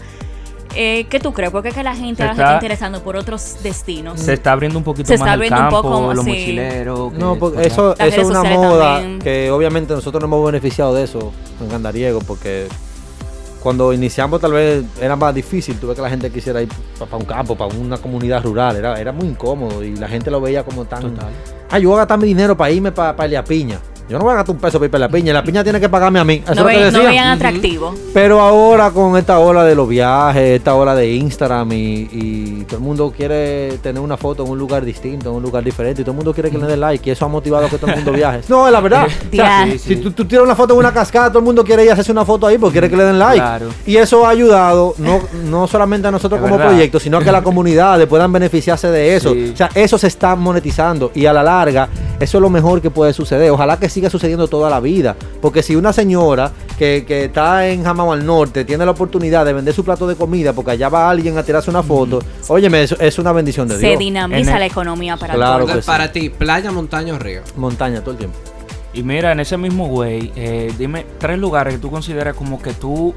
Eh, 0.74 1.06
¿Qué 1.10 1.20
tú 1.20 1.32
crees? 1.34 1.50
Porque 1.52 1.68
es 1.68 1.74
que 1.74 1.82
la 1.82 1.94
gente 1.94 2.16
Se 2.16 2.22
ahora 2.22 2.34
se 2.34 2.42
está- 2.42 2.54
interesando 2.54 3.02
por 3.02 3.14
otros 3.16 3.56
destinos. 3.62 4.18
Se 4.20 4.32
está 4.32 4.52
abriendo 4.52 4.78
un 4.78 4.84
poquito 4.84 5.06
Se 5.06 5.14
más 5.14 5.20
está 5.20 5.28
el 5.34 5.34
abriendo 5.34 5.56
un 5.58 5.62
campo, 5.64 5.82
poco, 5.82 6.14
los 6.14 6.24
sí. 6.24 6.30
mochileros. 6.30 7.12
No, 7.12 7.36
porque 7.36 7.56
por 7.58 7.66
eso, 7.66 7.94
eso 7.98 8.20
es 8.22 8.26
una 8.28 8.42
moda 8.44 8.94
también. 8.96 9.18
que 9.20 9.50
obviamente 9.50 9.94
nosotros 9.94 10.20
no 10.22 10.26
hemos 10.26 10.44
beneficiado 10.50 10.94
de 10.94 11.04
eso 11.04 11.30
en 11.60 11.68
Gandariego 11.68 12.20
porque 12.26 12.68
cuando 13.62 13.92
iniciamos 13.92 14.40
tal 14.40 14.52
vez 14.52 14.84
era 15.00 15.14
más 15.16 15.34
difícil, 15.34 15.78
tuve 15.78 15.94
que 15.94 16.02
la 16.02 16.10
gente 16.10 16.30
quisiera 16.30 16.60
ir 16.60 16.68
para 16.98 17.16
un 17.16 17.24
campo, 17.24 17.56
para 17.56 17.74
una 17.74 17.96
comunidad 17.96 18.42
rural, 18.42 18.76
era, 18.76 19.00
era 19.00 19.12
muy 19.12 19.28
incómodo 19.28 19.82
y 19.84 19.94
la 19.96 20.08
gente 20.08 20.30
lo 20.30 20.40
veía 20.40 20.64
como 20.64 20.84
tan... 20.84 21.02
Total. 21.02 21.30
Ah, 21.70 21.78
yo 21.78 21.88
voy 21.88 21.96
a 21.96 22.00
gastar 22.00 22.18
mi 22.18 22.26
dinero 22.26 22.56
para 22.56 22.70
irme 22.70 22.92
para 22.92 23.16
pa 23.16 23.26
la 23.26 23.44
piña. 23.44 23.78
Yo 24.08 24.18
no 24.18 24.24
voy 24.24 24.32
a 24.32 24.36
gastar 24.36 24.54
un 24.54 24.60
peso 24.60 24.78
para 24.78 24.86
ir 24.86 24.90
para 24.90 25.06
la 25.06 25.08
piña, 25.08 25.32
la 25.32 25.42
piña 25.42 25.62
tiene 25.62 25.80
que 25.80 25.88
pagarme 25.88 26.18
a 26.18 26.24
mí. 26.24 26.42
Eso 26.44 26.54
no, 26.62 26.68
es 26.68 26.76
lo 26.76 26.78
que 26.78 26.84
ve- 26.84 26.92
no 26.92 27.04
veían 27.08 27.28
atractivo. 27.28 27.94
Pero 28.12 28.40
ahora 28.40 28.90
con 28.90 29.16
esta 29.16 29.38
ola 29.38 29.64
de 29.64 29.74
los 29.74 29.88
viajes, 29.88 30.42
esta 30.58 30.74
ola 30.74 30.94
de 30.94 31.12
Instagram 31.14 31.72
y, 31.72 32.08
y 32.12 32.64
todo 32.66 32.76
el 32.76 32.82
mundo 32.82 33.12
quiere 33.16 33.78
tener 33.82 34.02
una 34.02 34.16
foto 34.16 34.44
en 34.44 34.50
un 34.50 34.58
lugar 34.58 34.84
distinto, 34.84 35.30
en 35.30 35.36
un 35.36 35.42
lugar 35.42 35.64
diferente 35.64 36.02
y 36.02 36.04
todo 36.04 36.12
el 36.12 36.16
mundo 36.16 36.34
quiere 36.34 36.50
que 36.50 36.58
le 36.58 36.66
dé 36.66 36.76
like 36.76 37.08
y 37.08 37.12
eso 37.12 37.24
ha 37.24 37.28
motivado 37.28 37.66
a 37.66 37.70
que 37.70 37.78
todo 37.78 37.90
el 37.90 37.96
mundo 37.96 38.12
viaje. 38.12 38.40
No, 38.48 38.66
es 38.66 38.72
la 38.72 38.80
verdad. 38.80 39.06
O 39.32 39.34
sea, 39.34 39.64
Ya. 39.66 39.72
Sí, 39.72 39.78
sí. 39.78 39.94
Si 39.94 39.96
tú, 39.96 40.10
tú 40.10 40.24
tiras 40.26 40.44
una 40.44 40.54
foto 40.56 40.74
en 40.74 40.80
una 40.80 40.92
cascada, 40.92 41.28
todo 41.28 41.38
el 41.38 41.44
mundo 41.44 41.64
quiere 41.64 41.84
ir 41.84 41.90
a 41.90 41.92
hacerse 41.94 42.12
una 42.12 42.24
foto 42.24 42.46
ahí 42.46 42.58
porque 42.58 42.72
quiere 42.74 42.90
que 42.90 42.96
le 42.96 43.04
den 43.04 43.18
like. 43.18 43.40
Claro. 43.40 43.68
Y 43.86 43.96
eso 43.96 44.26
ha 44.26 44.30
ayudado 44.30 44.94
no, 44.98 45.20
no 45.44 45.66
solamente 45.66 46.06
a 46.08 46.10
nosotros 46.10 46.38
Es 46.38 46.42
como 46.42 46.56
verdad. 46.58 46.72
proyecto, 46.72 47.00
sino 47.00 47.18
a 47.18 47.22
que 47.24 47.32
la 47.32 47.42
comunidad 47.42 48.06
puedan 48.08 48.30
beneficiarse 48.32 48.88
de 48.88 49.16
eso. 49.16 49.32
Sí. 49.32 49.50
O 49.54 49.56
sea, 49.56 49.70
eso 49.74 49.96
se 49.96 50.08
está 50.08 50.36
monetizando 50.36 51.10
y 51.14 51.24
a 51.26 51.32
la 51.32 51.42
larga 51.42 51.88
eso 52.22 52.38
es 52.38 52.42
lo 52.42 52.50
mejor 52.50 52.80
que 52.80 52.90
puede 52.90 53.12
suceder. 53.12 53.50
Ojalá 53.50 53.78
que 53.78 53.88
siga 53.88 54.08
sucediendo 54.10 54.48
toda 54.48 54.70
la 54.70 54.80
vida. 54.80 55.16
Porque 55.40 55.62
si 55.62 55.76
una 55.76 55.92
señora 55.92 56.52
que, 56.78 57.04
que 57.06 57.24
está 57.26 57.68
en 57.68 57.84
Jamao 57.84 58.12
al 58.12 58.24
norte 58.24 58.64
tiene 58.64 58.84
la 58.84 58.92
oportunidad 58.92 59.44
de 59.44 59.52
vender 59.52 59.74
su 59.74 59.84
plato 59.84 60.06
de 60.06 60.14
comida 60.16 60.52
porque 60.52 60.72
allá 60.72 60.88
va 60.88 61.10
alguien 61.10 61.36
a 61.38 61.42
tirarse 61.42 61.70
una 61.70 61.82
foto, 61.82 62.20
óyeme, 62.48 62.82
eso 62.82 62.96
es 62.98 63.18
una 63.18 63.32
bendición 63.32 63.68
de 63.68 63.76
Se 63.78 63.86
Dios. 63.88 63.98
dinamiza 63.98 64.40
En 64.40 64.48
el- 64.48 64.60
la 64.60 64.66
economía 64.66 65.16
para 65.16 65.34
Claro 65.34 65.66
que 65.66 65.74
sí. 65.74 65.86
para 65.86 66.10
ti, 66.12 66.30
playa, 66.30 66.70
montaña 66.72 67.14
o 67.14 67.18
río. 67.18 67.42
Montaña 67.56 68.00
todo 68.00 68.12
el 68.12 68.18
tiempo. 68.18 68.38
Y 68.94 69.02
mira, 69.02 69.32
en 69.32 69.40
ese 69.40 69.56
mismo 69.56 69.86
güey, 69.88 70.32
eh, 70.36 70.70
dime 70.78 71.06
tres 71.18 71.38
lugares 71.38 71.74
que 71.74 71.80
tú 71.80 71.90
consideras 71.90 72.36
como 72.36 72.60
que 72.60 72.72
tú 72.74 73.14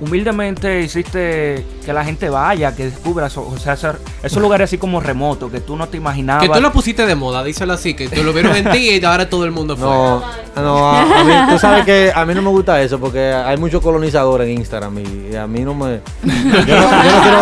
humildemente 0.00 0.80
hiciste 0.80 1.64
que 1.84 1.92
la 1.92 2.04
gente 2.04 2.28
vaya, 2.30 2.74
que 2.74 2.84
descubra, 2.86 3.26
eso- 3.26 3.46
o 3.48 3.56
sea, 3.58 3.72
esos, 3.74 3.96
esos 4.22 4.40
lugares 4.42 4.66
así 4.66 4.78
como 4.78 5.00
remotos 5.00 5.50
que 5.50 5.60
tú 5.60 5.76
no 5.76 5.88
te 5.88 5.96
imaginabas. 5.96 6.46
Que 6.46 6.52
tú 6.54 6.60
lo 6.60 6.72
pusiste 6.72 7.06
de 7.06 7.14
moda, 7.14 7.42
díselo 7.44 7.72
así, 7.72 7.94
que 7.94 8.08
tú 8.08 8.22
lo 8.22 8.32
vieron 8.32 8.54
en 8.56 8.70
ti 8.70 8.90
y 8.90 9.04
ahora 9.04 9.28
todo 9.28 9.44
el 9.44 9.50
mundo 9.50 9.76
fue. 9.76 9.86
No, 9.86 10.22
no, 10.56 10.88
a, 10.88 11.20
a 11.20 11.24
mí, 11.24 11.32
tú 11.52 11.58
sabes 11.58 11.84
que 11.84 12.12
a 12.14 12.24
mí 12.24 12.34
no 12.34 12.42
me 12.42 12.50
gusta 12.50 12.80
eso 12.82 12.98
porque 12.98 13.32
hay 13.32 13.56
muchos 13.56 13.80
colonizadores 13.82 14.48
en 14.48 14.58
Instagram 14.58 14.98
y, 14.98 15.32
y 15.32 15.36
a 15.36 15.46
mí 15.46 15.60
no 15.60 15.74
me... 15.74 16.00
Yo 16.22 16.30
no, 16.32 16.64
yo 16.64 17.16
no 17.16 17.22
quiero, 17.22 17.38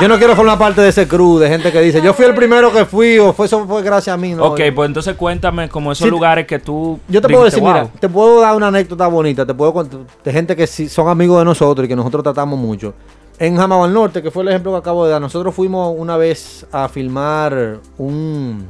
yo 0.00 0.08
no 0.08 0.18
quiero 0.18 0.36
formar 0.36 0.58
parte 0.58 0.80
de 0.80 0.88
ese 0.88 1.06
crew 1.08 1.38
de 1.38 1.48
gente 1.48 1.70
que 1.72 1.80
dice, 1.80 2.00
yo 2.02 2.14
fui 2.14 2.24
el 2.26 2.34
primero 2.34 2.72
que 2.72 2.84
fui 2.84 3.18
o 3.18 3.32
fue, 3.32 3.46
eso 3.46 3.66
fue 3.66 3.82
gracias 3.82 4.14
a 4.14 4.16
mí. 4.16 4.34
No, 4.34 4.44
ok, 4.46 4.60
pues 4.74 4.86
entonces 4.88 5.14
cuéntame 5.16 5.68
como 5.68 5.92
esos 5.92 6.04
Sí, 6.04 6.10
lugares 6.10 6.46
que 6.46 6.58
tú... 6.58 6.98
Yo 7.08 7.20
te 7.20 7.28
puedo 7.28 7.44
decir, 7.44 7.62
mira, 7.62 7.86
te 8.00 8.08
puedo 8.08 8.40
dar 8.40 8.54
una 8.56 8.68
anécdota 8.68 9.06
bonita, 9.08 9.44
te 9.44 9.54
puedo 9.54 9.72
contar 9.72 10.00
de 10.24 10.32
gente 10.32 10.56
que 10.56 10.66
sí 10.66 10.88
son 10.88 11.08
amigos 11.08 11.38
de 11.40 11.44
nosotros 11.44 11.67
y 11.76 11.88
que 11.88 11.96
nosotros 11.96 12.22
tratamos 12.22 12.58
mucho. 12.58 12.94
En 13.38 13.56
Jamao 13.56 13.84
al 13.84 13.92
Norte, 13.92 14.22
que 14.22 14.30
fue 14.30 14.42
el 14.42 14.48
ejemplo 14.48 14.72
que 14.72 14.78
acabo 14.78 15.04
de 15.04 15.12
dar, 15.12 15.20
nosotros 15.20 15.54
fuimos 15.54 15.94
una 15.96 16.16
vez 16.16 16.66
a 16.72 16.88
filmar 16.88 17.78
un, 17.96 18.66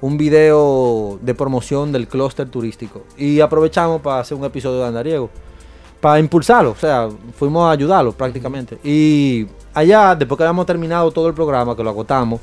un 0.00 0.16
video 0.16 1.18
de 1.20 1.34
promoción 1.34 1.90
del 1.90 2.06
clúster 2.06 2.48
turístico 2.48 3.02
y 3.16 3.40
aprovechamos 3.40 4.00
para 4.02 4.20
hacer 4.20 4.36
un 4.36 4.44
episodio 4.44 4.80
de 4.80 4.86
Andariego, 4.86 5.30
para 6.00 6.20
impulsarlo, 6.20 6.72
o 6.72 6.76
sea, 6.76 7.08
fuimos 7.36 7.64
a 7.64 7.70
ayudarlo 7.70 8.12
prácticamente. 8.12 8.78
Y 8.84 9.46
allá, 9.72 10.14
después 10.14 10.36
que 10.36 10.44
habíamos 10.44 10.66
terminado 10.66 11.10
todo 11.10 11.26
el 11.26 11.34
programa, 11.34 11.74
que 11.74 11.82
lo 11.82 11.90
agotamos, 11.90 12.40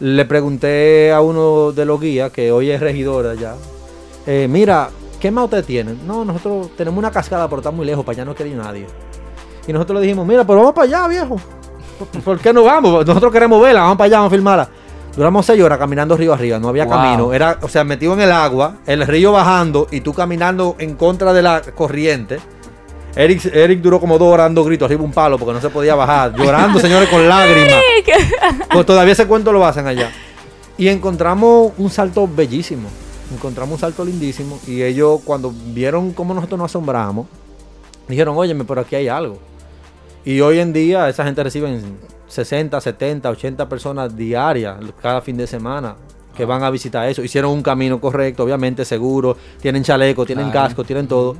le 0.00 0.24
pregunté 0.24 1.12
a 1.12 1.20
uno 1.20 1.72
de 1.72 1.84
los 1.84 2.00
guías, 2.00 2.32
que 2.32 2.50
hoy 2.50 2.70
es 2.70 2.80
regidor 2.80 3.28
allá, 3.28 3.54
eh, 4.26 4.46
mira, 4.50 4.90
¿qué 5.20 5.30
más 5.30 5.44
ustedes 5.44 5.66
tienen? 5.66 6.06
No, 6.06 6.24
nosotros 6.24 6.70
tenemos 6.76 6.98
una 6.98 7.10
cascada, 7.10 7.48
pero 7.48 7.60
está 7.60 7.70
muy 7.70 7.86
lejos, 7.86 8.04
para 8.04 8.16
allá 8.16 8.24
no 8.24 8.34
quiere 8.34 8.50
ir 8.50 8.56
nadie. 8.56 8.86
Y 9.66 9.72
nosotros 9.72 10.00
le 10.00 10.06
dijimos, 10.06 10.26
mira, 10.26 10.44
pero 10.46 10.58
vamos 10.60 10.74
para 10.74 10.86
allá, 10.86 11.08
viejo. 11.08 11.36
¿Por, 11.98 12.22
por 12.22 12.38
qué 12.40 12.52
no 12.52 12.64
vamos? 12.64 13.06
Nosotros 13.06 13.32
queremos 13.32 13.60
verla, 13.62 13.80
vamos 13.82 13.96
para 13.96 14.06
allá, 14.06 14.16
vamos 14.18 14.32
a 14.32 14.36
filmarla. 14.36 14.68
Duramos 15.16 15.46
seis 15.46 15.62
horas 15.62 15.78
caminando 15.78 16.16
río 16.16 16.34
arriba, 16.34 16.58
no 16.58 16.68
había 16.68 16.84
Wow. 16.86 16.94
camino. 16.94 17.32
Era, 17.32 17.58
o 17.62 17.68
sea, 17.68 17.84
metido 17.84 18.12
en 18.14 18.20
el 18.20 18.32
agua, 18.32 18.76
el 18.84 19.06
río 19.06 19.30
bajando 19.32 19.86
y 19.90 20.00
tú 20.00 20.12
caminando 20.12 20.74
en 20.78 20.94
contra 20.96 21.32
de 21.32 21.40
la 21.42 21.62
corriente. 21.62 22.40
Eric, 23.14 23.44
Eric 23.54 23.80
duró 23.80 24.00
como 24.00 24.18
dos 24.18 24.32
horas 24.34 24.46
dando 24.46 24.64
gritos 24.64 24.86
arriba 24.86 25.04
un 25.04 25.12
palo 25.12 25.38
porque 25.38 25.54
no 25.54 25.60
se 25.60 25.70
podía 25.70 25.94
bajar. 25.94 26.34
Llorando, 26.36 26.80
señores, 26.80 27.08
con 27.08 27.28
lágrimas. 27.28 27.80
Pues 28.72 28.84
todavía 28.84 29.12
ese 29.12 29.26
cuento 29.28 29.52
lo 29.52 29.64
hacen 29.64 29.86
allá. 29.86 30.10
Y 30.76 30.88
encontramos 30.88 31.72
un 31.78 31.90
salto 31.90 32.26
bellísimo. 32.26 32.88
Encontramos 33.32 33.74
un 33.74 33.78
salto 33.78 34.04
lindísimo. 34.04 34.58
Y 34.66 34.82
ellos, 34.82 35.20
cuando 35.24 35.52
vieron 35.66 36.12
cómo 36.12 36.34
nosotros 36.34 36.58
nos 36.58 36.72
asombramos, 36.72 37.26
dijeron, 38.08 38.36
óyeme, 38.36 38.64
pero 38.64 38.80
aquí 38.80 38.96
hay 38.96 39.06
algo. 39.06 39.38
Y 40.24 40.40
hoy 40.40 40.58
en 40.58 40.72
día 40.72 41.08
esa 41.08 41.24
gente 41.24 41.42
recibe 41.42 41.78
60, 42.28 42.80
70, 42.80 43.28
80 43.30 43.68
personas 43.68 44.16
diarias 44.16 44.76
cada 45.02 45.20
fin 45.20 45.36
de 45.36 45.46
semana 45.46 45.96
que 46.36 46.44
van 46.44 46.62
a 46.62 46.70
visitar 46.70 47.08
eso. 47.08 47.22
Hicieron 47.22 47.52
un 47.52 47.62
camino 47.62 48.00
correcto, 48.00 48.42
obviamente 48.44 48.84
seguro, 48.84 49.36
tienen 49.60 49.82
chaleco, 49.84 50.24
tienen 50.26 50.50
Claro. 50.50 50.68
casco, 50.68 50.84
tienen 50.84 51.06
todo. 51.06 51.36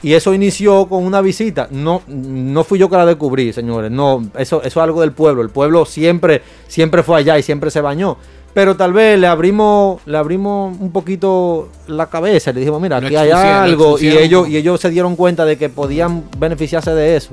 Y 0.00 0.12
eso 0.14 0.32
inició 0.32 0.86
con 0.86 1.04
una 1.04 1.20
visita. 1.20 1.66
No, 1.72 2.02
no 2.06 2.62
fui 2.62 2.78
yo 2.78 2.88
que 2.88 2.96
la 2.96 3.04
descubrí, 3.04 3.52
señores. 3.52 3.90
No, 3.90 4.22
eso, 4.38 4.58
eso 4.62 4.66
es 4.66 4.76
algo 4.76 5.00
del 5.00 5.10
pueblo. 5.12 5.42
El 5.42 5.50
pueblo 5.50 5.84
siempre, 5.84 6.40
siempre 6.68 7.02
fue 7.02 7.18
allá 7.18 7.36
y 7.36 7.42
siempre 7.42 7.70
se 7.72 7.80
bañó. 7.80 8.16
Pero 8.54 8.76
tal 8.76 8.92
vez 8.92 9.18
le 9.18 9.26
abrimos, 9.26 10.00
le 10.06 10.16
abrimos 10.16 10.76
un 10.80 10.92
poquito 10.92 11.68
la 11.88 12.06
cabeza. 12.06 12.52
Le 12.52 12.60
dijimos, 12.60 12.80
mira, 12.80 12.98
aquí 12.98 13.16
hay 13.16 13.30
algo. 13.32 13.98
Y 13.98 14.08
ellos, 14.08 14.48
y 14.48 14.56
ellos 14.56 14.80
se 14.80 14.88
dieron 14.90 15.16
cuenta 15.16 15.44
de 15.44 15.58
que 15.58 15.68
podían 15.68 16.24
beneficiarse 16.38 16.94
de 16.94 17.16
eso. 17.16 17.30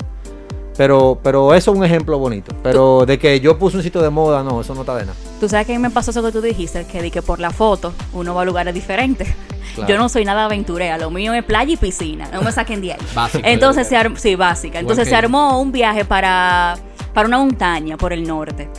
Pero, 0.78 1.18
pero 1.24 1.54
eso 1.54 1.72
es 1.72 1.78
un 1.78 1.86
ejemplo 1.86 2.18
bonito. 2.20 2.54
Pero 2.62 3.06
de 3.06 3.18
que 3.18 3.40
yo 3.40 3.58
puse 3.58 3.78
un 3.78 3.84
sitio 3.84 4.02
de 4.02 4.10
moda, 4.10 4.44
no, 4.44 4.62
eso 4.62 4.76
no 4.76 4.82
está 4.82 4.96
de 4.96 5.06
nada. 5.06 5.18
Tú 5.40 5.48
sabes 5.48 5.66
que 5.66 5.74
a 5.74 5.78
mí 5.78 5.82
me 5.82 5.90
pasó 5.90 6.12
eso 6.12 6.22
que 6.22 6.32
tú 6.32 6.42
dijiste, 6.42 6.86
que 6.86 7.02
di 7.02 7.12
que 7.12 7.22
por 7.22 7.40
la 7.40 7.52
foto 7.52 7.94
uno 8.14 8.36
va 8.36 8.42
a 8.42 8.46
lugares 8.46 8.74
diferentes. 8.74 9.28
Claro. 9.74 9.90
Yo 9.90 9.98
no 9.98 10.10
soy 10.10 10.26
nada 10.26 10.46
aventurera, 10.46 10.98
lo 10.98 11.10
mío 11.12 11.34
es 11.34 11.44
playa 11.44 11.74
y 11.74 11.78
piscina, 11.78 12.30
no 12.32 12.42
me 12.42 12.52
saquen 12.52 12.82
de 12.82 12.94
ahí. 12.94 13.00
Básico. 13.16 13.46
Entonces 13.46 13.88
se 13.88 13.98
armó, 13.98 14.18
sí, 14.18 14.36
básica. 14.36 14.80
Entonces 14.80 15.08
se 15.08 15.16
armó 15.16 15.60
un 15.60 15.72
viaje 15.72 16.06
para, 16.06 16.78
para 17.14 17.28
una 17.28 17.38
montaña 17.38 17.98
por 17.98 18.14
el 18.14 18.26
norte. 18.26 18.70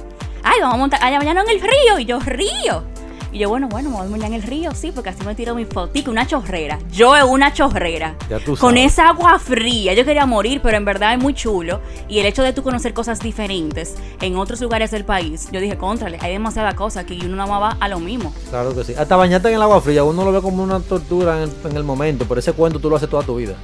Ay, 0.42 0.60
vamos 0.60 0.74
a 0.74 0.78
montar 0.78 1.04
allá 1.04 1.18
mañana 1.18 1.42
en 1.42 1.50
el 1.50 1.60
río. 1.60 1.98
Y 1.98 2.04
yo, 2.04 2.20
río. 2.20 2.84
Y 3.32 3.38
yo, 3.38 3.48
bueno, 3.48 3.68
bueno, 3.68 3.90
vamos 3.90 4.08
mañana 4.08 4.28
en 4.28 4.34
el 4.34 4.42
río, 4.42 4.70
sí, 4.74 4.92
porque 4.94 5.10
así 5.10 5.24
me 5.24 5.34
tiro 5.34 5.54
mi 5.54 5.64
fotico, 5.64 6.10
una 6.10 6.26
chorrera. 6.26 6.78
Yo 6.90 7.14
es 7.16 7.24
una 7.24 7.52
chorrera. 7.52 8.14
Ya 8.30 8.38
tú 8.38 8.56
Con 8.56 8.74
sabes. 8.74 8.92
esa 8.92 9.08
agua 9.10 9.38
fría. 9.38 9.92
Yo 9.94 10.04
quería 10.04 10.24
morir, 10.26 10.60
pero 10.62 10.76
en 10.76 10.84
verdad 10.84 11.12
es 11.14 11.18
muy 11.22 11.34
chulo. 11.34 11.80
Y 12.08 12.18
el 12.20 12.26
hecho 12.26 12.42
de 12.42 12.52
tú 12.52 12.62
conocer 12.62 12.94
cosas 12.94 13.20
diferentes 13.20 13.94
en 14.20 14.36
otros 14.36 14.60
lugares 14.60 14.90
del 14.90 15.04
país, 15.04 15.48
yo 15.52 15.60
dije, 15.60 15.76
contrale, 15.76 16.18
hay 16.22 16.32
demasiada 16.32 16.74
cosa 16.74 17.04
que 17.04 17.14
uno 17.14 17.36
nada 17.36 17.48
más 17.50 17.62
va 17.62 17.76
a 17.78 17.88
lo 17.88 18.00
mismo. 18.00 18.32
Claro 18.50 18.74
que 18.74 18.84
sí. 18.84 18.94
Hasta 18.96 19.16
bañarte 19.16 19.48
en 19.48 19.54
el 19.56 19.62
agua 19.62 19.80
fría, 19.80 20.04
uno 20.04 20.24
lo 20.24 20.32
ve 20.32 20.40
como 20.40 20.62
una 20.62 20.80
tortura 20.80 21.36
en 21.36 21.42
el, 21.50 21.70
en 21.70 21.76
el 21.76 21.84
momento. 21.84 22.24
Pero 22.28 22.38
ese 22.38 22.52
cuento 22.52 22.78
tú 22.78 22.88
lo 22.88 22.96
haces 22.96 23.10
toda 23.10 23.22
tu 23.22 23.36
vida. 23.36 23.54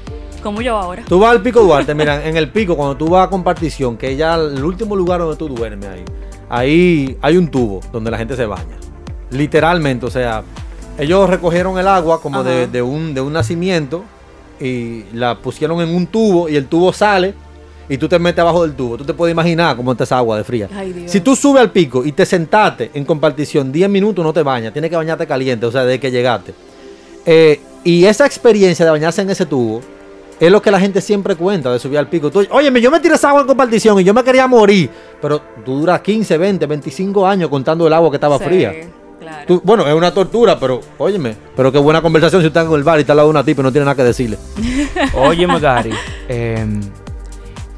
Como 0.43 0.61
yo 0.61 0.77
ahora. 0.77 1.05
Tú 1.09 1.21
vas 1.21 1.31
al 1.31 1.41
Pico 1.41 1.61
Duarte, 1.61 1.95
mira, 1.95 2.27
en 2.27 2.37
el 2.37 2.51
Pico, 2.51 2.77
cuando 2.77 2.97
tú 2.97 3.09
vas 3.09 3.27
a 3.27 3.31
compartición, 3.31 3.97
que 3.97 4.11
es 4.13 4.19
ya 4.19 4.35
el 4.35 4.63
último 4.65 4.97
lugar 4.97 5.21
donde 5.21 5.37
tú 5.37 5.49
duermes 5.49 5.89
ahí, 5.89 6.05
ahí 6.49 7.17
hay 7.23 7.37
un 7.37 7.49
tubo 7.49 7.81
donde 7.93 8.11
la 8.11 8.19
gente 8.19 8.35
se 8.35 8.45
baña. 8.45 8.77
Literalmente, 9.33 10.07
o 10.07 10.11
sea, 10.11 10.43
ellos 10.99 11.29
recogieron 11.29 11.79
el 11.79 11.89
agua 11.89 12.21
como 12.21 12.45
de, 12.45 12.83
un, 12.83 13.15
de 13.15 13.21
un 13.21 13.33
nacimiento 13.33 14.05
y 14.61 15.05
la 15.13 15.39
pusieron 15.39 15.81
en 15.81 15.95
un 15.95 16.07
tubo 16.07 16.49
y 16.49 16.57
el 16.57 16.67
tubo 16.67 16.93
sale 16.93 17.35
y 17.89 17.99
tú 17.99 18.09
te 18.09 18.19
metes 18.19 18.41
abajo 18.41 18.63
del 18.63 18.75
tubo, 18.75 18.97
tú 18.97 19.05
te 19.05 19.15
puedes 19.15 19.33
imaginar 19.33 19.77
cómo 19.77 19.93
está 19.93 20.05
esa 20.05 20.19
agua 20.19 20.37
de 20.37 20.45
fría. 20.45 20.69
Ay. 20.75 21.05
Si 21.07 21.21
tú 21.21 21.35
subes 21.35 21.61
al 21.61 21.71
pico 21.71 22.05
y 22.05 22.13
te 22.13 22.25
sentaste 22.25 22.91
en 22.95 23.05
compartición 23.05 23.73
10 23.73 23.91
minutos, 23.91 24.25
no 24.25 24.33
te 24.33 24.43
bañas, 24.43 24.73
tienes 24.73 24.91
que 24.91 24.97
bañarte 24.97 25.27
caliente, 25.27 25.67
o 25.67 25.73
sea, 25.73 25.85
desde 25.85 25.99
que 25.99 26.11
llegaste. 26.11 26.55
Eh, 27.27 27.61
y 27.85 28.05
esa 28.05 28.27
experiencia 28.27 28.85
de 28.85 28.91
bañarse 28.91 29.23
en 29.23 29.31
ese 29.31 29.47
tubo 29.47 29.81
es 30.39 30.51
lo 30.51 30.61
que 30.61 30.71
la 30.71 30.81
gente 30.81 31.01
siempre 31.01 31.37
cuenta 31.37 31.73
de 31.73 31.79
subir 31.79 31.99
al 31.99 32.09
pico. 32.09 32.31
Tú, 32.31 32.47
Óyeme, 32.51 32.81
yo 32.81 32.91
me 32.91 33.01
tiré 33.01 33.15
esa 33.15 33.31
agua 33.31 33.43
en 33.43 33.47
compartición 33.47 33.99
y 34.01 34.05
yo 34.05 34.15
me 34.15 34.23
quería 34.23 34.47
morir, 34.47 34.91
pero 35.21 35.41
tú 35.65 35.81
duras 35.81 36.01
15, 36.01 36.37
20, 36.37 36.67
25 36.67 37.27
años 37.27 37.49
contando 37.49 37.87
el 37.87 37.93
agua 37.93 38.11
que 38.11 38.17
estaba 38.17 38.39
Sí, 38.39 38.45
fría. 38.45 38.73
Claro. 39.23 39.45
Tú- 39.47 39.61
bueno, 39.65 39.87
es 39.87 39.95
una 39.95 40.13
tortura, 40.13 40.59
pero 40.59 40.81
óyeme, 40.99 41.37
pero 41.57 41.71
qué 41.73 41.79
buena 41.79 42.03
conversación 42.03 42.43
si 42.43 42.49
estás 42.49 42.67
en 42.67 42.73
el 42.73 42.83
bar 42.83 42.99
y 42.99 43.03
está 43.03 43.13
al 43.13 43.19
lado 43.19 43.29
de 43.29 43.31
una 43.31 43.45
tipa 43.45 43.61
y 43.61 43.65
no 43.65 43.73
tiene 43.73 43.85
nada 43.85 43.95
que 43.95 44.05
decirle. 44.05 44.37
Óyeme, 45.15 45.59
Gary. 45.61 45.93
em, 46.29 46.81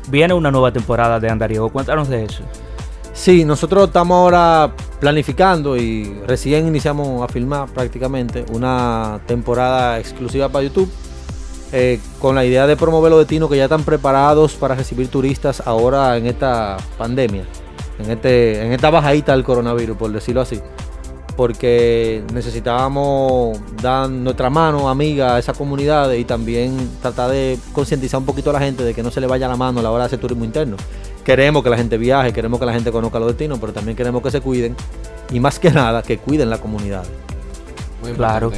viene 0.09 0.35
una 0.35 0.51
nueva 0.51 0.73
temporada 0.73 1.21
de 1.21 1.29
Andariego. 1.31 1.69
Cuéntanos 1.71 2.09
de 2.09 2.25
eso. 2.25 2.43
Sí, 3.13 3.45
nosotros 3.45 3.87
estamos 3.87 4.17
ahora 4.17 4.73
planificando 4.99 5.77
y 5.77 6.19
recién 6.27 6.67
iniciamos 6.67 7.23
a 7.23 7.29
filmar 7.33 7.69
prácticamente 7.69 8.45
una 8.53 9.21
temporada 9.27 10.01
exclusiva 10.01 10.49
para 10.49 10.65
YouTube 10.65 10.91
eh, 11.73 12.01
con 12.21 12.35
la 12.35 12.45
idea 12.45 12.67
de 12.67 12.77
promover 12.77 13.11
los 13.11 13.21
destinos 13.21 13.49
que 13.51 13.57
ya 13.57 13.65
están 13.65 13.85
preparados 13.85 14.55
para 14.55 14.75
recibir 14.75 15.09
turistas 15.09 15.63
ahora 15.65 16.17
en 16.17 16.27
esta 16.27 16.77
pandemia, 16.99 17.45
en, 18.01 18.11
este, 18.11 18.65
en 18.67 18.73
esta 18.73 18.91
bajadita 18.91 19.33
del 19.33 19.45
coronavirus, 19.45 19.97
por 19.97 20.11
decirlo 20.11 20.41
así. 20.41 20.61
Porque 21.37 22.23
necesitábamos 22.33 23.59
dar 23.83 24.09
nuestra 24.09 24.51
mano 24.51 24.89
amiga 24.89 25.35
a 25.35 25.39
esa 25.39 25.53
comunidad 25.53 26.13
y 26.13 26.25
también 26.25 26.91
tratar 27.03 27.31
de 27.31 27.59
concientizar 27.73 28.21
un 28.21 28.27
poquito 28.27 28.51
a 28.51 28.53
la 28.53 28.61
gente 28.61 28.85
de 28.85 28.95
que 28.95 29.03
no 29.03 29.11
se 29.11 29.21
le 29.21 29.27
vaya 29.27 29.49
la 29.49 29.57
mano 29.57 29.81
a 29.81 29.83
la 29.83 29.91
hora 29.91 30.05
de 30.05 30.07
hacer 30.07 30.21
turismo 30.21 30.45
interno. 30.45 30.77
Queremos 31.25 31.65
que 31.65 31.71
la 31.71 31.77
gente 31.77 31.99
viaje, 31.99 32.33
queremos 32.33 32.61
que 32.61 32.67
la 32.67 32.73
gente 32.73 32.93
conozca 32.93 33.19
los 33.19 33.29
destinos, 33.29 33.59
pero 33.59 33.73
también 33.73 33.97
queremos 33.97 34.23
que 34.23 34.31
se 34.31 34.41
cuiden 34.41 34.77
y 35.33 35.41
más 35.41 35.59
que 35.59 35.71
nada 35.71 36.03
que 36.03 36.19
cuiden 36.19 36.51
la 36.51 36.59
comunidad. 36.59 37.05
Muy 38.05 38.13
Claro. 38.13 38.53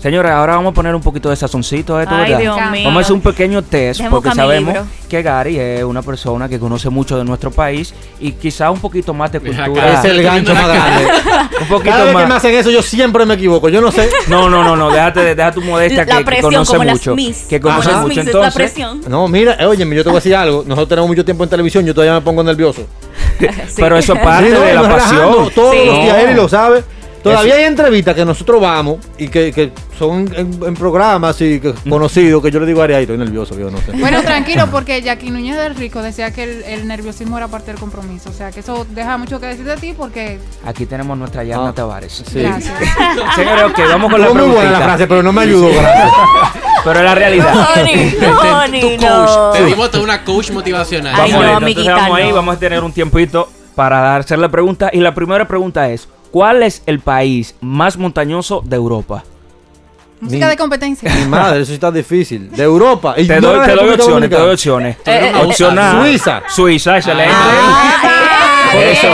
Señores, 0.00 0.32
ahora 0.32 0.56
vamos 0.56 0.72
a 0.72 0.74
poner 0.74 0.96
un 0.96 1.00
poquito 1.00 1.30
de 1.30 1.36
sazoncito 1.36 1.96
a 1.96 2.02
esto, 2.02 2.12
Ay, 2.16 2.22
¿verdad? 2.22 2.38
Dios 2.40 2.56
Vamos 2.56 2.72
mío. 2.72 2.84
Vamos 2.86 2.98
a 2.98 3.00
hacer 3.02 3.12
un 3.12 3.20
pequeño 3.20 3.62
test 3.62 4.00
porque 4.10 4.32
sabemos 4.32 4.74
libro. 4.74 4.88
que 5.08 5.22
Gary 5.22 5.58
es 5.60 5.84
una 5.84 6.02
persona 6.02 6.48
que 6.48 6.58
conoce 6.58 6.90
mucho 6.90 7.16
de 7.16 7.22
nuestro 7.24 7.52
país 7.52 7.94
y 8.18 8.32
quizá 8.32 8.72
un 8.72 8.80
poquito 8.80 9.14
más 9.14 9.30
de 9.30 9.38
cultura. 9.38 10.00
es 10.00 10.04
el 10.04 10.20
gancho 10.24 10.54
más 10.56 10.66
grande. 10.66 11.06
Un 11.62 11.68
poquito 11.68 11.90
Cada 11.92 12.04
vez 12.06 12.16
que 12.16 12.26
me 12.26 12.34
hacen 12.34 12.54
eso 12.56 12.70
yo 12.70 12.82
siempre 12.82 13.24
me 13.24 13.34
equivoco. 13.34 13.68
Yo 13.68 13.80
no 13.80 13.92
sé. 13.92 14.08
No, 14.26 14.48
no, 14.50 14.64
no, 14.64 14.74
no, 14.74 14.90
déjate, 14.90 15.36
deja 15.36 15.52
tu 15.52 15.60
modestia 15.62 16.04
La 16.04 16.06
que, 16.06 16.18
que 16.18 16.24
presión, 16.24 16.50
conoce 16.52 16.72
como 16.72 16.84
las 16.84 16.94
mucho. 16.94 17.14
Miss. 17.14 17.46
Que 17.48 17.60
conoce 17.60 17.88
Ajá. 17.88 17.98
Las 17.98 18.02
mucho. 18.02 18.08
Miss 18.08 18.18
es 18.18 18.24
la 18.24 18.30
Entonces, 18.40 18.54
presión. 18.54 19.00
No, 19.06 19.28
mira, 19.28 19.56
eh, 19.60 19.66
oye, 19.66 19.84
yo 19.84 20.02
te 20.02 20.08
voy 20.08 20.12
a 20.12 20.14
decir 20.20 20.34
algo. 20.34 20.64
Nosotros 20.66 20.88
tenemos 20.88 21.08
mucho 21.08 21.24
tiempo 21.24 21.44
en 21.44 21.50
televisión, 21.50 21.84
yo 21.86 21.94
todavía 21.94 22.14
me 22.14 22.22
pongo 22.22 22.42
nervioso. 22.42 22.82
Sí. 23.38 23.46
pero 23.76 23.96
eso 23.96 24.14
es 24.14 24.20
parte 24.20 24.48
Sí, 24.48 24.52
no, 24.54 24.60
de 24.60 24.74
la 24.74 24.82
pasión. 24.88 25.50
Todos 25.54 25.74
Sí. 25.74 25.82
los 25.86 25.96
días, 26.02 26.18
él 26.18 26.36
lo 26.36 26.48
sabe. 26.48 26.84
Todavía 27.22 27.54
hay 27.54 27.64
entrevistas 27.64 28.14
que 28.14 28.24
nosotros 28.24 28.60
vamos 28.60 28.98
y 29.18 29.28
que, 29.28 29.52
que 29.52 29.72
son 29.98 30.28
en, 30.36 30.60
en 30.66 30.74
programas 30.74 31.40
y 31.40 31.60
que, 31.60 31.72
conocidos 31.88 32.42
que 32.42 32.50
yo 32.50 32.58
le 32.60 32.66
digo 32.66 32.80
a 32.80 32.84
Ari, 32.84 32.94
"Ay, 32.94 33.02
estoy 33.02 33.18
nervioso, 33.18 33.56
yo 33.58 33.70
no 33.70 33.78
sé. 33.78 33.92
Bueno, 33.92 34.22
tranquilo, 34.24 34.66
porque 34.70 35.00
Jackie 35.02 35.30
Núñez 35.30 35.56
del 35.56 35.76
Rico 35.76 36.02
decía 36.02 36.32
que 36.32 36.42
el, 36.42 36.62
el 36.64 36.88
nerviosismo 36.88 37.36
era 37.38 37.48
parte 37.48 37.70
del 37.70 37.78
compromiso. 37.80 38.30
O 38.30 38.32
sea, 38.32 38.50
que 38.50 38.60
eso 38.60 38.86
deja 38.90 39.16
mucho 39.18 39.38
que 39.38 39.46
decir 39.46 39.64
de 39.64 39.76
ti 39.76 39.94
porque. 39.96 40.40
Aquí 40.64 40.86
tenemos 40.86 41.16
nuestra 41.16 41.44
Yarna 41.44 41.68
Ah. 41.68 41.72
Tavares. 41.72 42.24
Sí. 42.26 42.40
Gracias. 42.40 42.74
Señores, 43.36 43.64
ok, 43.66 43.78
vamos 43.88 44.10
con 44.10 44.20
la 44.20 44.26
Fue 44.28 44.42
muy 44.42 44.54
buena 44.54 44.70
la 44.72 44.80
frase, 44.80 45.06
pero 45.06 45.22
no 45.22 45.32
me 45.32 45.42
ayudó. 45.42 45.68
gracias. 45.72 46.10
Pero 46.84 46.98
es 46.98 47.04
la 47.04 47.14
realidad. 47.14 47.54
No, 47.54 47.64
Tu 47.64 48.48
honey, 48.56 48.96
coach. 48.96 49.00
no. 49.08 49.50
Te 49.52 49.64
dimos 49.66 49.88
toda 49.92 50.02
una 50.02 50.24
coach 50.24 50.50
motivacional. 50.50 51.14
Ay, 51.16 51.30
Vamos, 51.32 51.46
no, 51.62 51.68
entonces 51.68 51.94
vamos 51.94 52.18
ahí, 52.18 52.28
no. 52.30 52.34
vamos 52.34 52.56
a 52.56 52.58
tener 52.58 52.82
un 52.82 52.92
tiempito 52.92 53.48
para 53.76 54.16
hacer 54.16 54.40
la 54.40 54.48
pregunta. 54.48 54.90
Y 54.92 54.98
la 54.98 55.14
primera 55.14 55.46
pregunta 55.46 55.88
es: 55.90 56.08
¿Cuál 56.32 56.62
es 56.64 56.82
el 56.86 56.98
país 57.00 57.54
más 57.60 57.96
montañoso 57.96 58.62
de 58.64 58.74
Europa? 58.76 59.22
Música 60.20 60.48
de 60.48 60.56
competencia. 60.56 61.12
Mi 61.14 61.26
madre, 61.26 61.58
eso 61.62 61.66
sí 61.68 61.74
está 61.74 61.90
difícil. 61.90 62.50
De 62.50 62.62
Europa. 62.62 63.14
Y 63.16 63.26
Te 63.26 63.40
no 63.40 63.48
doy, 63.48 63.60
de 63.60 63.66
te 63.66 63.74
doy 63.74 63.90
opciones, 63.94 64.30
te 64.30 64.36
doy 64.36 64.52
opciones. 64.54 64.96
Eh, 65.04 65.32
eh, 65.34 65.42
Opción 65.44 65.78
A. 65.78 66.00
Suiza. 66.00 66.42
Suiza, 66.48 66.96
excelente. 66.96 67.34
Ah, 67.34 68.70
Eso. 68.74 69.08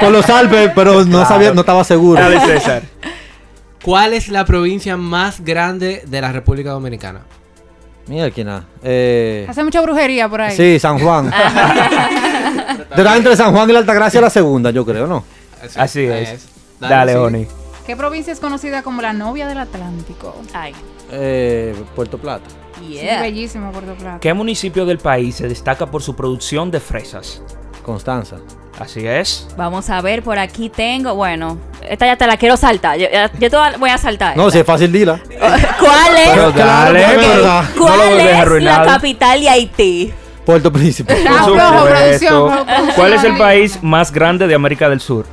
Por 0.00 0.10
los 0.12 0.28
Alpes, 0.30 0.70
pero 0.74 1.04
no 1.04 1.26
sabía, 1.26 1.52
no 1.52 1.60
estaba 1.60 1.84
seguro. 1.84 2.20
Dale, 2.20 2.40
César. 2.40 2.82
¿Cuál 3.82 4.14
es 4.14 4.28
la 4.28 4.44
provincia 4.46 4.96
más 4.96 5.40
grande 5.44 6.02
de 6.06 6.20
la 6.20 6.32
República 6.32 6.70
Dominicana? 6.70 7.20
Mira 8.06 8.30
quién 8.30 8.48
ha. 8.48 8.64
Eh, 8.82 9.46
Hace 9.48 9.64
mucha 9.64 9.80
brujería 9.82 10.28
por 10.28 10.40
ahí. 10.40 10.56
sí, 10.56 10.78
San 10.78 10.98
Juan. 11.00 11.30
Está 12.96 13.16
entre 13.16 13.36
San 13.36 13.52
Juan 13.52 13.68
y 13.68 13.72
la 13.72 13.80
Altagracia 13.80 14.20
la 14.20 14.30
segunda, 14.30 14.70
yo 14.70 14.84
creo, 14.86 15.06
¿no? 15.06 15.24
Así 15.76 16.04
es. 16.04 16.46
Dale, 16.80 17.12
sí. 17.12 17.18
Oni. 17.18 17.46
¿Qué 17.86 17.96
provincia 17.96 18.32
es 18.32 18.40
conocida 18.40 18.82
como 18.82 19.02
la 19.02 19.12
novia 19.12 19.46
del 19.46 19.58
Atlántico? 19.58 20.34
Ay, 20.52 20.72
Eh, 21.10 21.74
Puerto 21.94 22.18
Plata. 22.18 22.44
Sí, 22.80 22.98
bellísimo 23.20 23.70
Puerto 23.72 23.94
Plata. 23.94 24.18
¿Qué 24.20 24.32
municipio 24.34 24.84
del 24.86 24.98
país 24.98 25.36
se 25.36 25.48
destaca 25.48 25.86
por 25.86 26.02
su 26.02 26.16
producción 26.16 26.70
de 26.70 26.80
fresas? 26.80 27.42
Constanza. 27.82 28.36
Así 28.80 29.06
es. 29.06 29.46
Vamos 29.56 29.88
a 29.90 30.00
ver, 30.00 30.22
por 30.24 30.38
aquí 30.38 30.68
tengo. 30.68 31.14
Bueno, 31.14 31.58
esta 31.88 32.06
ya 32.06 32.16
te 32.16 32.26
la 32.26 32.36
quiero 32.36 32.56
saltar. 32.56 32.98
Yo, 32.98 33.06
ya- 33.12 33.30
yo 33.38 33.48
te 33.50 33.56
voy 33.78 33.90
a 33.90 33.98
saltar. 33.98 34.36
No, 34.36 34.50
si 34.50 34.58
es 34.58 34.66
fácil, 34.66 34.90
dila. 34.90 35.20
¿Cuál 35.78 36.16
es? 36.16 36.28
Pero 36.30 36.50
dale, 36.52 36.98
verdad. 37.16 37.64
¿Cuál 37.78 37.98
no 37.98 38.54
es 38.56 38.62
la 38.64 38.84
capital 38.86 39.40
de 39.40 39.48
Haití? 39.48 40.12
Puerto 40.44 40.72
Príncipe. 40.72 41.14
Ah, 41.28 41.42
Por 41.46 41.54
flojo, 41.54 41.68
supuesto. 41.78 41.86
producción, 41.86 42.48
producción, 42.66 42.94
¿Cuál 42.96 43.12
es 43.12 43.24
el 43.24 43.36
país 43.36 43.78
más 43.82 44.10
grande 44.12 44.46
de 44.48 44.54
América 44.54 44.88
del 44.88 45.00
Sur? 45.00 45.24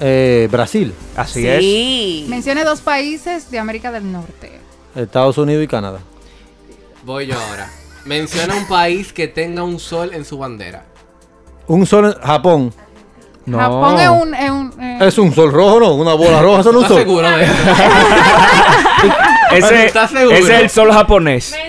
Eh, 0.00 0.48
Brasil, 0.50 0.94
Así 1.16 1.46
es. 1.46 1.60
sí. 1.60 2.26
Mencione 2.28 2.64
dos 2.64 2.80
países 2.80 3.50
de 3.50 3.58
América 3.58 3.92
del 3.92 4.10
Norte. 4.10 4.50
Estados 4.96 5.36
Unidos 5.38 5.62
y 5.64 5.68
Canadá. 5.68 5.98
Voy 7.04 7.26
yo 7.26 7.34
ahora. 7.38 7.70
Menciona 8.06 8.54
un 8.56 8.66
país 8.66 9.12
que 9.12 9.28
tenga 9.28 9.62
un 9.62 9.78
sol 9.78 10.10
en 10.14 10.24
su 10.24 10.38
bandera. 10.38 10.84
Un 11.66 11.86
sol, 11.86 12.06
en- 12.06 12.22
Japón. 12.22 12.72
No. 13.46 13.58
Japón 13.58 13.98
es 14.00 14.08
un. 14.08 14.34
Es, 14.34 14.50
un, 14.50 14.72
eh, 14.82 14.98
Es 15.02 15.18
un 15.18 15.34
sol 15.34 15.52
rojo, 15.52 15.80
¿no? 15.80 15.94
Una 15.94 16.14
bola 16.14 16.40
roja, 16.42 16.60
eso 16.60 16.72
no 16.72 16.82
es 16.84 16.90
un 16.90 16.98
¿Estás 16.98 17.04
sol. 17.06 17.06
seguro 17.06 17.30
de 17.30 17.44
eso? 17.44 17.52
Ese, 19.52 19.86
¿Estás 19.86 20.10
seguro? 20.10 20.36
ese 20.36 20.54
es 20.54 20.60
el 20.62 20.70
sol 20.70 20.92
japonés. 20.92 21.54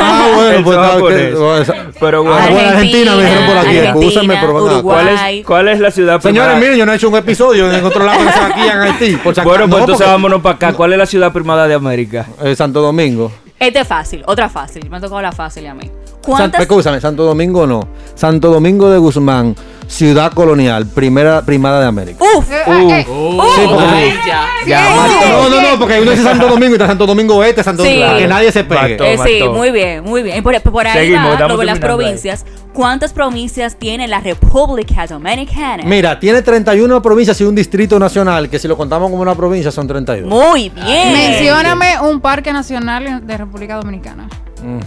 Ah, 0.00 0.30
bueno, 0.34 0.50
El 0.58 0.62
pues 0.64 0.76
sol 0.76 0.86
japonés. 0.86 1.91
Pero 2.02 2.22
bueno. 2.22 2.38
Bueno, 2.50 2.68
Argentina 2.68 3.14
me 3.16 3.22
dijeron 3.22 3.46
por 3.46 3.56
aquí, 3.56 3.66
Argentina, 3.68 3.90
excúsenme, 3.90 4.36
pero 4.40 4.54
van 4.54 4.76
a- 4.78 4.82
¿Cuál 4.82 5.08
es, 5.08 5.46
¿Cuál 5.46 5.68
es 5.68 5.80
la 5.80 5.90
ciudad 5.90 6.20
Señores, 6.20 6.42
primada? 6.50 6.60
miren, 6.60 6.76
yo 6.78 6.86
no 6.86 6.92
he 6.92 6.96
hecho 6.96 7.08
un 7.08 7.16
episodio 7.16 7.72
en 7.72 7.84
otro 7.84 8.04
lado 8.04 8.18
que 8.18 8.24
no 8.24 8.32
sea 8.32 8.46
aquí 8.46 8.60
en 8.60 8.78
Haití. 8.78 9.16
Por. 9.16 9.34
Bueno, 9.42 9.44
pues 9.44 9.68
No, 9.70 9.78
entonces 9.78 9.86
porque- 9.98 10.04
vámonos 10.10 10.40
para 10.42 10.54
acá. 10.56 10.72
¿Cuál 10.74 10.92
es 10.92 10.98
la 10.98 11.06
ciudad 11.06 11.32
primada 11.32 11.66
de 11.66 11.74
América? 11.74 12.26
Eh, 12.42 12.54
Santo 12.54 12.80
Domingo. 12.82 13.32
Este 13.58 13.80
es 13.80 13.86
fácil, 13.88 14.22
otra 14.26 14.48
fácil. 14.48 14.90
Me 14.90 14.96
ha 14.96 15.00
tocado 15.00 15.22
la 15.22 15.30
fácil 15.32 15.66
a 15.68 15.74
mí. 15.74 15.84
San, 15.84 16.20
¿Cuántas? 16.20 16.60
escúchame, 16.60 17.00
Santo 17.00 17.24
Domingo 17.24 17.66
no. 17.66 17.86
Santo 18.14 18.50
Domingo 18.50 18.90
de 18.90 18.98
Guzmán, 18.98 19.54
ciudad 19.86 20.32
colonial, 20.32 20.86
primera 20.86 21.42
primada 21.42 21.80
de 21.80 21.86
América. 21.86 22.24
Uf, 22.36 22.50
eh, 22.50 22.62
Uh. 22.66 22.90
eh, 22.90 23.06
Oh, 23.08 23.46
Sí, 23.54 23.60
porque- 23.68 24.14
ya. 24.26 24.46
Ya, 24.66 24.88
Sí. 25.06 25.28
No, 25.30 25.48
no, 25.48 25.60
no, 25.70 25.78
porque 25.78 26.00
uno 26.00 26.10
dice 26.12 26.22
Santo 26.22 26.46
Domingo 26.48 26.70
y 26.70 26.74
está 26.74 26.86
Santo 26.86 27.06
Domingo 27.06 27.42
Este, 27.42 27.62
Santo 27.64 27.82
Sí. 27.82 27.88
Domingo. 27.88 28.06
Claro. 28.06 28.18
Que 28.20 28.28
nadie 28.28 28.52
se 28.52 28.64
pegue. 28.64 28.96
Eh, 29.00 29.18
sí, 29.24 29.42
muy 29.48 29.70
bien, 29.70 30.04
muy 30.04 30.22
bien. 30.22 30.38
Y 30.38 30.40
por, 30.40 30.60
por 30.62 30.86
ahí 30.86 30.92
Seguimos, 30.92 31.26
va 31.26 31.30
de 31.32 31.38
las 31.38 31.48
terminando 31.48 31.72
ahí. 31.72 31.80
provincias. 31.96 32.46
¿Cuántas 32.72 33.12
provincias 33.12 33.76
tiene 33.76 34.08
la 34.08 34.20
República 34.20 35.06
Dominicana? 35.06 35.82
Mira, 35.84 36.18
tiene 36.18 36.40
31 36.42 37.02
provincias 37.02 37.38
y 37.40 37.44
un 37.44 37.54
distrito 37.54 37.98
nacional, 37.98 38.48
que 38.48 38.58
si 38.58 38.66
lo 38.68 38.76
contamos 38.76 39.10
como 39.10 39.20
una 39.22 39.34
provincia 39.34 39.70
son 39.70 39.86
32. 39.86 40.28
Muy 40.30 40.70
bien. 40.70 41.12
Mencióname 41.12 42.00
un 42.00 42.20
parque 42.20 42.52
nacional 42.52 43.26
de 43.26 43.36
República 43.36 43.76
Dominicana. 43.76 44.28
Mm. 44.62 44.78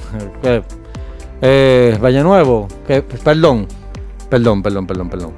Eh, 1.42 1.98
Valle 2.02 2.22
Nuevo, 2.24 2.68
que, 2.88 3.02
perdón, 3.02 3.68
perdón, 4.36 4.62
perdón, 4.62 4.86
perdón, 4.88 5.10
perdón. 5.10 5.34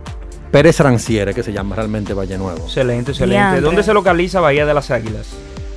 Pérez 0.52 0.80
Ranciere, 0.80 1.34
que 1.34 1.44
se 1.44 1.52
llama 1.54 1.76
realmente 1.76 2.14
Valle 2.14 2.38
Nuevo. 2.38 2.64
Excelente, 2.66 3.12
excelente. 3.12 3.62
¿Dónde 3.62 3.84
se 3.84 3.94
localiza 3.94 4.40
Bahía 4.40 4.66
de 4.66 4.74
las 4.74 4.90
Águilas? 4.92 5.28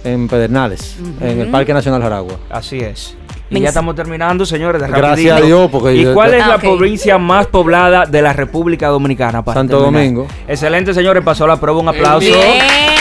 En 0.05 0.27
Pedernales, 0.29 0.97
en 1.21 1.41
el. 1.41 1.49
Parque 1.51 1.75
Nacional 1.75 2.01
Jaragua. 2.01 2.39
Así 2.49 2.79
es. 2.79 3.15
Y 3.51 3.61
ya 3.61 3.69
estamos 3.69 3.95
terminando, 3.97 4.47
señores. 4.47 4.81
de 4.81 4.89
Gracias 4.89 5.37
a 5.37 5.45
Dios, 5.45 5.69
porque 5.71 5.93
¿Y 5.95 6.05
yo- 6.05 6.15
cuál 6.15 6.33
es 6.35 6.43
Ah, 6.43 6.49
la 6.49 6.59
provincia 6.59 7.19
más 7.19 7.47
poblada 7.49 8.07
de 8.07 8.23
la 8.23 8.33
República 8.33 8.87
Dominicana? 8.89 9.45
para 9.45 9.61
Santo 9.61 9.81
terminar? 9.81 10.03
Domingo. 10.03 10.27
Excelente, 10.49 10.95
señores. 10.95 11.23
Pasó 11.25 11.47
la 11.47 11.57
prueba. 11.59 11.81
Un 11.81 11.89
aplauso. 11.89 12.21
Bien. 12.27 13.00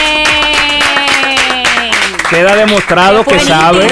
Queda 2.30 2.54
demostrado 2.56 3.24
que 3.24 3.40
sabe. 3.40 3.88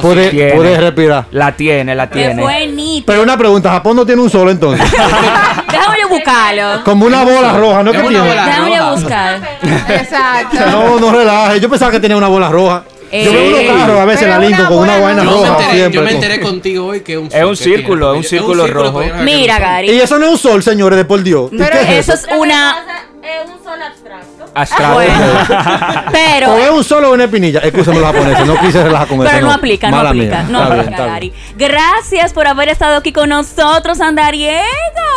Pude, 0.00 0.28
Tiene. 0.30 0.52
pude 0.52 0.78
respirar. 0.78 1.24
La 1.30 1.52
tiene, 1.52 1.94
la 1.94 2.08
tiene. 2.10 3.02
Pero 3.06 3.22
una 3.22 3.36
pregunta, 3.36 3.70
Japón 3.70 3.96
no 3.96 4.04
tiene 4.06 4.20
un 4.20 4.30
solo 4.30 4.50
entonces. 4.50 4.84
Déjame 5.70 5.96
yo 6.02 6.08
buscarlo. 6.08 6.84
Como 6.84 7.06
una 7.06 7.24
bola 7.24 7.52
roja, 7.56 7.82
¿no? 7.82 7.90
Es 7.92 7.96
que 7.96 8.06
una 8.06 8.10
tiene? 8.10 8.28
bola. 8.28 8.44
Déjame 8.46 8.92
buscar. 8.94 9.40
Exacto. 9.88 10.66
No, 10.70 11.00
no 11.00 11.12
relaje. 11.12 11.60
Yo 11.60 11.70
pensaba 11.70 11.90
que 11.90 11.98
tenía 12.00 12.16
una 12.16 12.28
bola 12.28 12.48
roja. 12.50 12.84
Eh, 13.10 13.24
Yo 13.26 13.32
veo 13.32 13.48
unos 13.48 13.60
carros 13.78 14.00
a 14.00 14.04
veces 14.06 14.26
la 14.28 14.38
una 14.38 14.68
con 14.68 14.78
una 14.78 14.96
buena 14.98 14.98
vaina 14.98 15.22
me, 15.24 15.30
roja 15.30 15.48
enteré, 15.48 15.70
siempre. 15.72 15.92
yo 15.92 16.00
me 16.02 16.06
con- 16.12 16.14
enteré 16.22 16.40
contigo 16.40 16.86
hoy 16.86 17.00
que 17.02 17.12
es 17.12 17.18
un 17.18 17.28
Es 17.30 17.44
un 17.44 17.56
círculo, 17.56 18.12
es 18.12 18.16
un 18.18 18.24
círculo 18.24 18.66
rojo. 18.66 19.02
Mira. 19.22 19.58
Gary. 19.58 19.90
Y 19.90 20.00
eso 20.00 20.18
no 20.18 20.24
es 20.26 20.32
un 20.32 20.38
sol, 20.38 20.62
señores, 20.62 20.96
de 20.96 21.04
por 21.04 21.22
Dios. 21.22 21.50
Pero 21.50 21.70
¿Qué 21.78 21.98
es 21.98 22.08
Eso 22.08 22.14
es 22.14 22.26
una. 22.38 22.74
Es 23.22 23.50
un 23.50 23.62
sol 23.62 23.82
abstracto. 23.82 24.31
Astral. 24.54 24.94
Bueno, 24.94 25.14
pero. 26.12 26.52
O 26.54 26.58
es 26.58 26.70
un 26.70 26.84
sol 26.84 27.04
o 27.06 27.12
una 27.12 27.24
espinilla. 27.24 27.60
Escúchame 27.60 27.98
los 28.00 28.12
japoneses, 28.12 28.46
no 28.46 28.58
quise 28.60 28.82
relajar 28.84 29.08
con 29.08 29.20
eso. 29.20 29.28
Pero 29.32 29.46
no 29.46 29.52
aplica, 29.52 29.90
no 29.90 29.98
aplica, 30.00 30.42
mía. 30.42 30.46
no 30.50 30.62
Está 30.62 30.80
aplica, 30.82 31.18
bien. 31.18 31.32
Gracias 31.56 32.32
por 32.32 32.46
haber 32.46 32.68
estado 32.68 32.96
aquí 32.98 33.12
con 33.12 33.28
nosotros, 33.30 34.00
Andariego, 34.00 34.62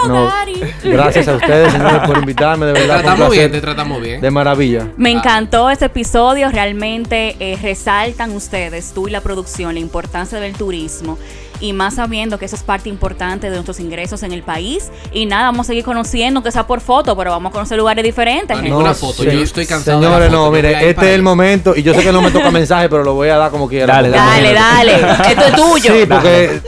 No, 0.08 0.28
Gary. 0.28 0.62
gracias 0.84 1.28
a 1.28 1.34
ustedes, 1.36 1.71
señores, 1.71 2.00
por 2.08 2.17
invitarme. 2.17 2.65
De 2.67 2.74
Te 2.74 2.80
verdad, 2.82 2.98
un 2.98 3.04
tratamos 3.04 3.32
bien, 3.32 3.52
te 3.52 3.62
tratamos 3.62 4.02
bien. 4.02 4.21
De 4.21 4.32
maravilla. 4.32 4.88
Me 4.98 5.12
encantó 5.12 5.69
este 5.69 5.86
episodio, 5.86 6.50
realmente 6.50 7.36
eh, 7.39 7.58
resaltan 7.62 8.32
ustedes, 8.32 8.93
tú 8.93 9.08
y 9.08 9.12
la 9.12 9.21
producción, 9.21 9.74
la 9.74 9.80
importancia 9.80 10.39
del 10.39 10.54
turismo 10.54 11.17
y 11.65 11.73
más 11.73 11.95
sabiendo 11.95 12.38
que 12.38 12.45
eso 12.45 12.56
es 12.56 12.63
parte 12.63 12.89
importante 12.89 13.47
de 13.49 13.54
nuestros 13.54 13.80
ingresos 13.80 14.23
en 14.23 14.32
el 14.32 14.43
país. 14.43 14.89
Y 15.12 15.25
nada, 15.25 15.45
vamos 15.45 15.65
a 15.65 15.67
seguir 15.67 15.84
conociendo, 15.84 16.43
que 16.43 16.51
sea 16.51 16.67
por 16.67 16.82
foto, 16.82 17.15
pero 17.17 17.32
vamos 17.32 17.49
a 17.49 17.54
conocer 17.54 17.78
lugares 17.78 18.04
diferentes. 18.04 18.62
No. 18.63 18.78
Una 18.80 18.93
foto, 18.93 19.23
yo 19.23 19.32
estoy 19.41 19.65
cansado 19.65 19.99
de 19.99 20.06
la 20.06 20.12
Señores, 20.13 20.30
foto, 20.30 20.45
no, 20.45 20.51
mire, 20.51 20.89
este 20.89 21.10
es 21.10 21.15
el 21.15 21.21
momento. 21.21 21.75
Y 21.75 21.84
yo 21.84 21.93
sé 21.93 22.04
que 22.04 22.12
no 22.12 22.21
me 22.21 22.32
toca 22.32 22.51
mensaje, 22.51 22.88
pero 22.89 23.04
lo 23.04 23.13
voy 23.13 23.30
a 23.30 23.38
dar 23.38 23.51
como 23.51 23.67
quiera. 23.67 23.95
Dale, 23.95 24.10
porque- 24.10 24.25
Dale, 24.25 24.54
dale, 24.54 24.93
esto 25.30 25.41
es 25.45 25.56
tuyo. 25.56 25.93
Sí, 25.93 26.06
porque, 26.08 26.62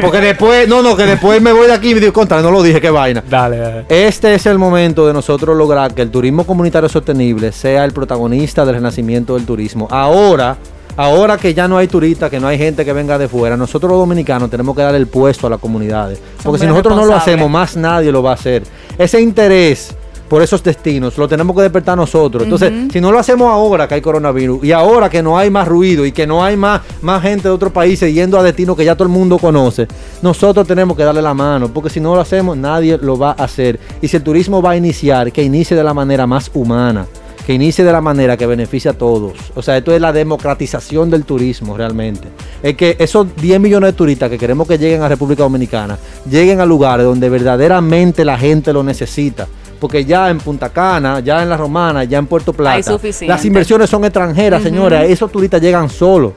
porque 0.00 0.20
después, 0.20 0.68
no, 0.68 0.82
no, 0.82 0.96
que 0.96 1.06
después 1.06 1.40
me 1.40 1.52
voy 1.52 1.66
de 1.66 1.74
aquí 1.74 1.90
y 1.90 1.94
me 1.94 2.00
digo, 2.00 2.12
contra, 2.12 2.40
no 2.42 2.50
lo 2.50 2.62
dije, 2.62 2.80
qué 2.80 2.90
vaina. 2.90 3.22
Dale, 3.28 3.56
dale. 3.58 3.84
Este 3.88 4.34
es 4.34 4.46
el 4.46 4.58
momento 4.58 5.06
de 5.06 5.12
nosotros 5.12 5.56
lograr 5.56 5.94
que 5.94 6.02
el 6.02 6.10
turismo 6.10 6.44
comunitario 6.44 6.88
sostenible 6.88 7.52
sea 7.52 7.84
el 7.84 7.92
protagonista 7.92 8.64
del 8.64 8.76
renacimiento 8.76 9.34
del 9.34 9.46
turismo. 9.46 9.86
Ahora, 9.90 10.56
ahora 10.96 11.36
que 11.36 11.54
ya 11.54 11.68
no 11.68 11.78
hay 11.78 11.88
turistas, 11.88 12.30
que 12.30 12.40
no 12.40 12.48
hay 12.48 12.58
gente 12.58 12.84
que 12.84 12.92
venga 12.92 13.18
de 13.18 13.28
fuera, 13.28 13.56
nosotros 13.56 13.90
los 13.90 14.00
dominicanos 14.00 14.50
tenemos 14.50 14.74
que 14.76 14.82
dar 14.82 14.94
el 14.94 15.06
puesto 15.06 15.46
a 15.46 15.50
las 15.50 15.60
comunidades. 15.60 16.20
Porque 16.42 16.60
si 16.60 16.66
nosotros 16.66 16.96
no 16.96 17.06
lo 17.06 17.14
hacemos, 17.14 17.50
más 17.50 17.76
nadie 17.76 18.12
lo 18.12 18.22
va 18.22 18.32
a 18.32 18.34
hacer. 18.34 18.62
Ese 18.98 19.20
interés 19.20 19.94
por 20.30 20.40
esos 20.42 20.62
destinos 20.62 21.18
lo 21.18 21.26
tenemos 21.26 21.56
que 21.56 21.62
despertar 21.62 21.96
nosotros. 21.96 22.44
Entonces, 22.44 22.72
si 22.92 23.00
no 23.00 23.10
lo 23.10 23.18
hacemos 23.18 23.50
ahora 23.50 23.88
que 23.88 23.96
hay 23.96 24.00
coronavirus 24.00 24.62
y 24.62 24.70
ahora 24.70 25.10
que 25.10 25.24
no 25.24 25.36
hay 25.36 25.50
más 25.50 25.66
ruido 25.66 26.06
y 26.06 26.12
que 26.12 26.24
no 26.24 26.44
hay 26.44 26.56
más, 26.56 26.82
más 27.02 27.20
gente 27.20 27.48
de 27.48 27.50
otros 27.50 27.72
países 27.72 28.14
yendo 28.14 28.38
a 28.38 28.42
destinos 28.44 28.76
que 28.76 28.84
ya 28.84 28.94
todo 28.94 29.08
el 29.08 29.12
mundo 29.12 29.38
conoce, 29.38 29.88
nosotros 30.22 30.68
tenemos 30.68 30.96
que 30.96 31.02
darle 31.02 31.20
la 31.20 31.34
mano, 31.34 31.68
porque 31.68 31.90
si 31.90 31.98
no 31.98 32.14
lo 32.14 32.20
hacemos, 32.20 32.56
nadie 32.56 32.96
lo 33.02 33.18
va 33.18 33.30
a 33.30 33.44
hacer. 33.44 33.80
Y 34.00 34.06
si 34.06 34.18
el 34.18 34.22
turismo 34.22 34.62
va 34.62 34.70
a 34.70 34.76
iniciar, 34.76 35.32
que 35.32 35.42
inicie 35.42 35.76
de 35.76 35.82
la 35.82 35.92
manera 35.92 36.28
más 36.28 36.48
humana, 36.54 37.06
que 37.46 37.54
inicie 37.54 37.84
de 37.84 37.92
la 37.92 38.00
manera 38.00 38.36
que 38.36 38.46
beneficie 38.46 38.90
a 38.90 38.94
todos. 38.94 39.32
O 39.54 39.62
sea, 39.62 39.76
esto 39.76 39.92
es 39.94 40.00
la 40.00 40.12
democratización 40.12 41.10
del 41.10 41.24
turismo 41.24 41.76
realmente. 41.76 42.28
Es 42.62 42.76
que 42.76 42.96
esos 42.98 43.34
10 43.36 43.60
millones 43.60 43.88
de 43.88 43.92
turistas 43.94 44.30
que 44.30 44.38
queremos 44.38 44.68
que 44.68 44.78
lleguen 44.78 45.02
a 45.02 45.08
República 45.08 45.42
Dominicana, 45.42 45.98
lleguen 46.28 46.60
a 46.60 46.66
lugares 46.66 47.06
donde 47.06 47.28
verdaderamente 47.28 48.24
la 48.24 48.38
gente 48.38 48.72
lo 48.72 48.82
necesita. 48.82 49.46
Porque 49.80 50.04
ya 50.04 50.28
en 50.28 50.38
Punta 50.38 50.68
Cana, 50.68 51.20
ya 51.20 51.42
en 51.42 51.48
La 51.48 51.56
Romana, 51.56 52.04
ya 52.04 52.18
en 52.18 52.26
Puerto 52.26 52.52
Plata, 52.52 52.98
las 53.26 53.44
inversiones 53.46 53.88
son 53.88 54.04
extranjeras, 54.04 54.60
Ujú. 54.60 54.68
señores. 54.68 55.10
Esos 55.10 55.32
turistas 55.32 55.62
llegan 55.62 55.88
solos. 55.88 56.32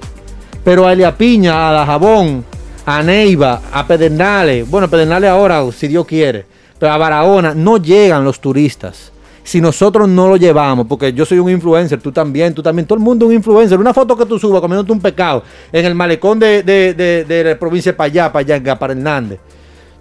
Pero 0.63 0.87
a 0.87 0.93
Elia 0.93 1.15
Piña, 1.17 1.69
a 1.69 1.73
Dajabón, 1.73 2.45
a 2.85 3.03
Neiva, 3.03 3.61
a 3.71 3.85
Pedernales, 3.85 4.69
bueno, 4.69 4.89
Pedernales 4.89 5.29
ahora, 5.29 5.61
si 5.77 5.89
Dios 5.89 6.05
quiere, 6.05 6.45
pero 6.79 6.91
a 6.93 6.97
Barahona 6.97 7.53
no 7.53 7.77
llegan 7.77 8.23
los 8.23 8.39
turistas. 8.39 9.12
Si 9.43 9.60
nosotros 9.60 10.08
no 10.08 10.29
lo 10.29 10.38
llevamos, 10.38 10.88
porque 10.88 11.12
yo 11.12 11.25
soy 11.25 11.38
un 11.39 11.49
influencer, 11.49 11.99
tú 12.01 12.12
también, 12.12 12.53
tú 12.53 12.63
también, 12.63 12.88
todo 12.88 12.97
el 12.97 13.03
mundo 13.03 13.27
un 13.27 13.34
influencer. 13.34 13.77
Una 13.79 13.93
foto 13.93 14.15
que 14.15 14.25
tú 14.25 14.39
subas 14.39 14.62
comiéndote 14.62 14.91
un 14.91 15.01
pecado 15.01 15.43
en 15.71 15.86
el 15.86 15.93
malecón 15.95 16.39
de, 16.39 16.63
de, 16.63 16.93
de- 16.93 17.25
de 17.25 17.43
la 17.43 17.60
provincia 17.60 17.91
de 17.91 17.97
Payá, 17.97 18.32
allá, 18.34 18.79
para 18.79 18.93
Hernández. 18.93 19.39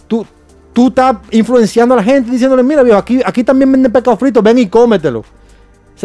Tú, 0.07 0.25
tú 0.73 0.89
estás 0.89 1.17
influenciando 1.33 1.95
a 1.95 1.97
la 1.97 2.05
gente 2.05 2.31
diciéndole, 2.31 2.63
mira, 2.63 2.83
viejo, 2.83 2.99
aquí, 2.99 3.21
aquí 3.25 3.43
también 3.43 3.73
venden 3.73 3.91
pescado 3.91 4.17
frito, 4.17 4.41
ven 4.43 4.59
y 4.59 4.69
cómetelo. 4.69 5.25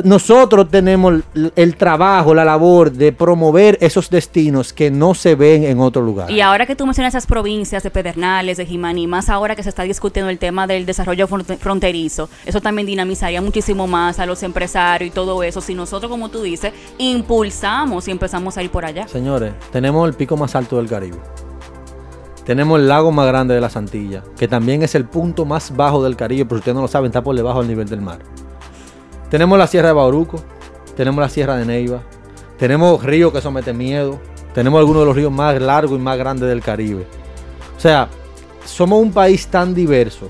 Nosotros 0.04 0.70
tenemos 0.70 1.22
el, 1.56 1.76
trabajo, 1.76 2.36
la 2.36 2.46
labor 2.46 2.92
de 2.92 3.12
promover 3.12 3.80
esos 3.82 4.10
destinos 4.12 4.72
que 4.72 4.92
no 4.92 5.16
se 5.16 5.34
ven 5.34 5.64
en 5.64 5.80
otro 5.80 6.04
lugar. 6.04 6.30
Y 6.30 6.40
ahora 6.42 6.68
que 6.68 6.76
tú 6.76 6.86
mencionas 6.86 7.14
esas 7.16 7.26
provincias 7.26 7.82
de 7.82 7.90
Pedernales, 7.90 8.58
de 8.58 8.66
Jimaní, 8.68 9.08
más 9.08 9.28
ahora 9.30 9.56
que 9.56 9.64
se 9.64 9.70
está 9.70 9.84
discutiendo 9.84 10.30
el 10.30 10.38
tema 10.38 10.68
del 10.68 10.86
desarrollo 10.86 11.28
fronte- 11.28 11.58
fronterizo, 11.58 12.30
eso 12.46 12.62
también 12.62 12.86
dinamizaría 12.86 13.42
muchísimo 13.42 13.88
más 13.88 14.20
a 14.20 14.28
los 14.28 14.44
empresarios 14.44 15.08
y 15.10 15.12
todo 15.12 15.42
eso. 15.42 15.62
Si 15.62 15.74
nosotros, 15.74 16.12
como 16.12 16.30
tú 16.30 16.44
dices, 16.44 16.74
impulsamos 17.00 18.08
y 18.08 18.12
empezamos 18.12 18.56
a 18.58 18.64
ir 18.64 18.70
por 18.70 18.86
allá. 18.86 19.08
Señores, 19.08 19.54
tenemos 19.72 20.08
el 20.08 20.14
pico 20.14 20.38
más 20.38 20.54
alto 20.56 20.78
del 20.78 20.88
Caribe. 20.88 21.18
Tenemos 22.46 22.80
el 22.80 22.88
lago 22.88 23.12
más 23.12 23.28
grande 23.28 23.56
de 23.56 23.62
las 23.62 23.76
Antillas, 23.76 24.24
que 24.38 24.48
también 24.48 24.84
es 24.84 24.96
el 24.96 25.06
punto 25.06 25.44
más 25.44 25.76
bajo 25.76 26.04
del 26.04 26.16
Caribe, 26.16 26.46
pero 26.46 26.58
si 26.58 26.60
ustedes 26.60 26.76
no 26.76 26.82
lo 26.84 26.88
saben, 26.88 27.08
está 27.08 27.24
por 27.24 27.36
debajo 27.36 27.60
del 27.60 27.68
nivel 27.68 27.90
del 27.90 28.00
mar. 28.02 28.20
Tenemos 29.30 29.58
la 29.58 29.68
Sierra 29.68 29.90
de 29.90 29.94
Bauruco, 29.94 30.42
tenemos 30.96 31.20
la 31.22 31.30
Sierra 31.30 31.58
de 31.58 31.66
Neiva, 31.66 32.02
tenemos 32.58 33.04
ríos 33.04 33.32
que 33.34 33.42
someten 33.42 33.78
miedo, 33.78 34.20
tenemos 34.54 34.80
algunos 34.80 35.02
de 35.02 35.06
los 35.08 35.16
ríos 35.16 35.32
más 35.32 35.60
largos 35.62 36.00
y 36.00 36.02
más 36.02 36.18
grandes 36.18 36.48
del 36.50 36.62
Caribe. 36.62 37.06
O 37.76 37.80
sea, 37.80 38.08
somos 38.66 39.02
un 39.02 39.12
país 39.12 39.48
tan 39.48 39.74
diverso. 39.76 40.30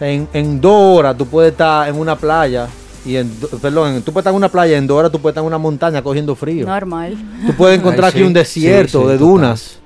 En, 0.00 0.28
en 0.32 0.60
dos 0.60 0.98
horas 0.98 1.16
tú 1.16 1.26
puedes 1.26 1.52
estar 1.52 1.88
en 1.88 1.96
una 1.96 2.16
playa, 2.16 2.66
y 3.06 3.16
en, 3.16 3.30
perdón, 3.62 3.94
en- 3.94 4.02
tú 4.02 4.12
puedes 4.12 4.22
estar 4.22 4.32
en 4.32 4.36
una 4.36 4.48
playa, 4.48 4.76
en 4.76 4.86
dos 4.86 4.98
horas 4.98 5.12
tú 5.12 5.20
puedes 5.20 5.32
estar 5.34 5.42
en 5.42 5.46
una 5.46 5.58
montaña 5.58 6.02
cogiendo 6.02 6.34
frío. 6.34 6.66
Normal. 6.66 7.16
Tú 7.46 7.54
puedes 7.54 7.78
encontrar 7.80 8.06
Ay, 8.06 8.10
aquí 8.10 8.18
sí, 8.18 8.24
un 8.24 8.32
desierto 8.32 8.98
sí, 9.00 9.04
sí, 9.04 9.12
de 9.12 9.18
total. 9.18 9.18
dunas. 9.18 9.78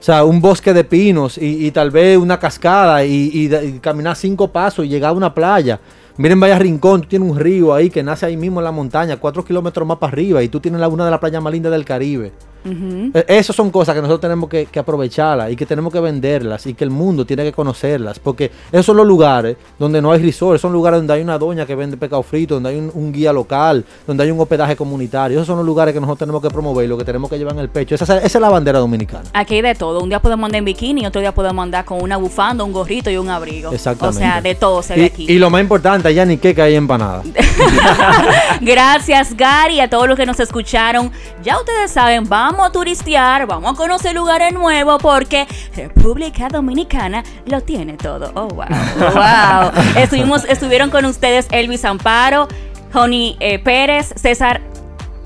O 0.00 0.02
sea, 0.04 0.24
un 0.24 0.40
bosque 0.40 0.72
de 0.74 0.84
pinos 0.84 1.38
y, 1.38 1.66
y 1.66 1.70
tal 1.70 1.90
vez 1.90 2.18
una 2.18 2.38
cascada 2.38 3.04
y, 3.04 3.30
y 3.32 3.78
caminar 3.80 4.16
cinco 4.16 4.48
pasos 4.48 4.84
y 4.84 4.88
llegar 4.88 5.10
a 5.10 5.12
una 5.14 5.32
playa. 5.34 5.78
Miren, 6.16 6.38
vaya 6.38 6.60
Rincón, 6.60 7.00
tú 7.00 7.08
tienes 7.08 7.28
un 7.28 7.36
río 7.36 7.74
ahí 7.74 7.90
que 7.90 8.04
nace 8.04 8.24
ahí 8.26 8.36
mismo 8.36 8.60
en 8.60 8.64
la 8.64 8.70
montaña, 8.70 9.16
cuatro 9.16 9.44
kilómetros 9.44 9.84
más 9.84 9.98
para 9.98 10.12
arriba 10.12 10.44
y 10.44 10.48
tú 10.48 10.60
tienes 10.60 10.80
la, 10.80 10.86
una 10.86 11.04
de 11.04 11.10
las 11.10 11.18
playas 11.18 11.42
más 11.42 11.52
lindas 11.52 11.72
del 11.72 11.84
Caribe. 11.84 12.30
Eh, 12.64 13.24
Esas 13.28 13.54
son 13.54 13.70
cosas 13.70 13.94
que 13.94 14.00
nosotros 14.00 14.20
tenemos 14.20 14.48
que, 14.48 14.66
que 14.66 14.78
aprovecharlas 14.78 15.50
y 15.50 15.56
que 15.56 15.66
tenemos 15.66 15.92
que 15.92 16.00
venderlas 16.00 16.66
y 16.66 16.74
que 16.74 16.84
el 16.84 16.90
mundo 16.90 17.24
tiene 17.26 17.42
que 17.44 17.52
conocerlas. 17.52 18.18
Porque 18.18 18.50
esos 18.72 18.86
son 18.86 18.96
los 18.96 19.06
lugares 19.06 19.56
donde 19.78 20.00
no 20.00 20.12
hay 20.12 20.22
resorts, 20.22 20.60
son 20.62 20.72
lugares 20.72 20.98
donde 21.00 21.12
hay 21.14 21.22
una 21.22 21.38
doña 21.38 21.66
que 21.66 21.74
vende 21.74 21.96
pescado 21.96 22.22
frito, 22.22 22.54
donde 22.54 22.70
hay 22.70 22.78
un, 22.78 22.90
un 22.94 23.12
guía 23.12 23.32
local, 23.32 23.84
donde 24.06 24.24
hay 24.24 24.30
un 24.30 24.40
hospedaje 24.40 24.76
comunitario. 24.76 25.36
Esos 25.38 25.46
son 25.46 25.56
los 25.58 25.66
lugares 25.66 25.92
que 25.94 26.00
nosotros 26.00 26.18
tenemos 26.20 26.42
que 26.42 26.48
promover 26.50 26.84
y 26.84 26.88
lo 26.88 26.96
que 26.98 27.04
tenemos 27.04 27.28
que 27.30 27.38
llevar 27.38 27.54
en 27.54 27.60
el 27.60 27.68
pecho. 27.68 27.94
Esa, 27.94 28.04
es- 28.18 28.24
esa 28.24 28.38
es 28.38 28.42
la 28.42 28.48
bandera 28.50 28.78
dominicana. 28.78 29.24
Aquí 29.32 29.56
hay 29.56 29.62
de 29.62 29.74
todo. 29.74 30.00
Un 30.02 30.08
día 30.08 30.20
podemos 30.20 30.46
andar 30.46 30.58
en 30.58 30.64
bikini, 30.64 31.06
otro 31.06 31.20
día 31.20 31.32
podemos 31.32 31.62
andar 31.62 31.84
con 31.84 32.02
una 32.02 32.16
bufanda, 32.16 32.64
un 32.64 32.72
gorrito 32.72 33.10
y 33.10 33.16
un 33.16 33.28
abrigo. 33.28 33.72
Exactamente. 33.72 34.18
O 34.18 34.22
sea, 34.22 34.40
de 34.40 34.54
todo 34.54 34.82
se 34.82 34.94
ve 34.94 35.02
Y, 35.02 35.04
aquí. 35.04 35.26
y 35.28 35.38
lo 35.38 35.50
más 35.50 35.60
importante, 35.60 36.12
ya 36.14 36.24
ni 36.24 36.36
que 36.38 36.60
hay 36.60 36.74
empanada. 36.74 37.22
Gracias, 38.60 39.36
Gary, 39.36 39.80
a 39.80 39.88
todos 39.88 40.08
los 40.08 40.16
que 40.16 40.26
nos 40.26 40.38
escucharon. 40.40 41.10
Ya 41.42 41.58
ustedes 41.58 41.90
saben, 41.90 42.24
vamos 42.28 42.53
a 42.62 42.70
turistear, 42.72 43.46
vamos 43.46 43.72
a 43.72 43.76
conocer 43.76 44.14
lugares 44.14 44.52
nuevos 44.52 45.00
porque 45.02 45.46
República 45.74 46.48
Dominicana 46.48 47.22
lo 47.46 47.60
tiene 47.62 47.94
todo. 47.94 48.30
Oh, 48.34 48.48
wow. 48.48 48.64
Wow. 49.14 49.72
Estuvimos, 49.96 50.44
estuvieron 50.44 50.90
con 50.90 51.04
ustedes 51.04 51.46
Elvis 51.50 51.84
Amparo, 51.84 52.48
Joni 52.92 53.36
eh, 53.40 53.58
Pérez, 53.58 54.12
César. 54.16 54.60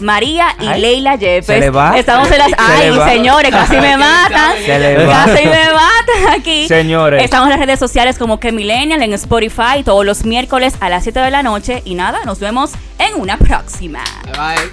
María 0.01 0.55
y 0.61 0.67
Ay, 0.69 0.81
Leila 0.81 1.17
Yepes. 1.17 1.47
se 1.47 1.59
le 1.59 1.71
va. 1.71 1.99
Estamos 1.99 2.31
en 2.31 2.39
las. 2.39 2.51
Se 2.51 2.55
Ay, 2.57 2.91
le 2.93 2.99
va. 2.99 3.09
señores, 3.09 3.51
casi 3.51 3.77
me 3.81 3.97
matan. 3.97 4.53
Se 4.65 4.79
le 4.79 5.05
va. 5.05 5.25
Casi 5.25 5.45
me 5.45 5.65
matan 5.73 6.39
aquí. 6.39 6.69
Señores. 6.69 7.25
Estamos 7.25 7.47
en 7.47 7.51
las 7.51 7.59
redes 7.59 7.81
sociales 7.81 8.17
como 8.17 8.39
que 8.39 8.53
Millennial 8.53 9.03
en 9.03 9.13
Spotify 9.15 9.83
todos 9.85 10.07
los 10.07 10.25
miércoles 10.25 10.75
a 10.79 10.89
las 10.89 11.03
7 11.03 11.19
de 11.19 11.33
la 11.33 11.43
noche. 11.43 11.83
Y 11.85 11.97
nada, 11.97 12.21
nos 12.25 12.39
vemos 12.39 12.75
en 13.01 13.21
una 13.21 13.39
próxima. 13.39 14.05
Bye. 14.37 14.71